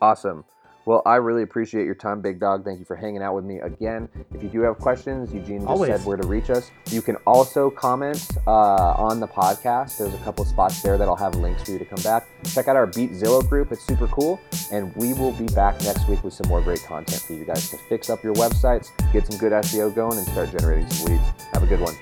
Awesome. 0.00 0.44
Well, 0.88 1.02
I 1.04 1.16
really 1.16 1.42
appreciate 1.42 1.84
your 1.84 1.94
time, 1.94 2.22
Big 2.22 2.40
Dog. 2.40 2.64
Thank 2.64 2.78
you 2.78 2.86
for 2.86 2.96
hanging 2.96 3.22
out 3.22 3.34
with 3.34 3.44
me 3.44 3.58
again. 3.58 4.08
If 4.32 4.42
you 4.42 4.48
do 4.48 4.62
have 4.62 4.78
questions, 4.78 5.30
Eugene 5.34 5.58
just 5.58 5.68
Always. 5.68 5.90
said 5.90 6.06
where 6.06 6.16
to 6.16 6.26
reach 6.26 6.48
us. 6.48 6.70
You 6.86 7.02
can 7.02 7.16
also 7.26 7.68
comment 7.68 8.26
uh, 8.46 8.94
on 8.94 9.20
the 9.20 9.28
podcast. 9.28 9.98
There's 9.98 10.14
a 10.14 10.24
couple 10.24 10.46
spots 10.46 10.80
there 10.80 10.96
that 10.96 11.06
I'll 11.06 11.14
have 11.14 11.34
links 11.34 11.64
for 11.64 11.72
you 11.72 11.78
to 11.78 11.84
come 11.84 12.00
back. 12.02 12.26
Check 12.54 12.68
out 12.68 12.76
our 12.76 12.86
Beat 12.86 13.10
Zillow 13.10 13.46
group. 13.46 13.70
It's 13.70 13.86
super 13.86 14.06
cool. 14.06 14.40
And 14.72 14.96
we 14.96 15.12
will 15.12 15.32
be 15.32 15.44
back 15.48 15.78
next 15.82 16.08
week 16.08 16.24
with 16.24 16.32
some 16.32 16.48
more 16.48 16.62
great 16.62 16.82
content 16.84 17.20
for 17.20 17.34
you 17.34 17.44
guys 17.44 17.68
to 17.68 17.76
fix 17.76 18.08
up 18.08 18.24
your 18.24 18.32
websites, 18.36 18.88
get 19.12 19.30
some 19.30 19.38
good 19.38 19.52
SEO 19.52 19.94
going, 19.94 20.16
and 20.16 20.26
start 20.28 20.50
generating 20.52 20.88
some 20.88 21.12
leads. 21.12 21.44
Have 21.52 21.62
a 21.62 21.66
good 21.66 21.80
one. 21.80 21.92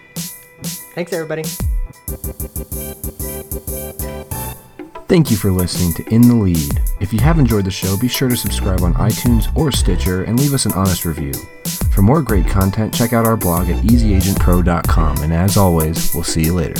Thanks, 0.95 1.13
everybody. 1.13 1.43
Thank 5.09 5.31
you 5.31 5.37
for 5.37 5.53
listening 5.53 5.92
to 5.95 6.14
In 6.14 6.23
the 6.23 6.35
Lead. 6.35 6.83
If 6.99 7.12
you 7.12 7.21
have 7.21 7.38
enjoyed 7.38 7.64
the 7.64 7.71
show, 7.71 7.97
be 7.97 8.09
sure 8.09 8.29
to 8.29 8.37
subscribe 8.37 8.83
on 8.83 8.92
iTunes 8.95 9.55
or 9.57 9.71
Stitcher 9.71 10.25
and 10.25 10.37
leave 10.38 10.53
us 10.53 10.66
an 10.66 10.73
honest 10.73 11.05
review. 11.05 11.33
For 11.92 12.03
more 12.03 12.23
great 12.23 12.49
content, 12.49 12.92
check 12.92 13.12
out 13.12 13.25
our 13.25 13.37
blog 13.37 13.71
at 13.71 13.85
easyagentpro.com. 13.85 15.19
And 15.19 15.33
as 15.33 15.57
always, 15.57 16.12
we'll 16.12 16.25
see 16.25 16.42
you 16.42 16.55
later. 16.55 16.75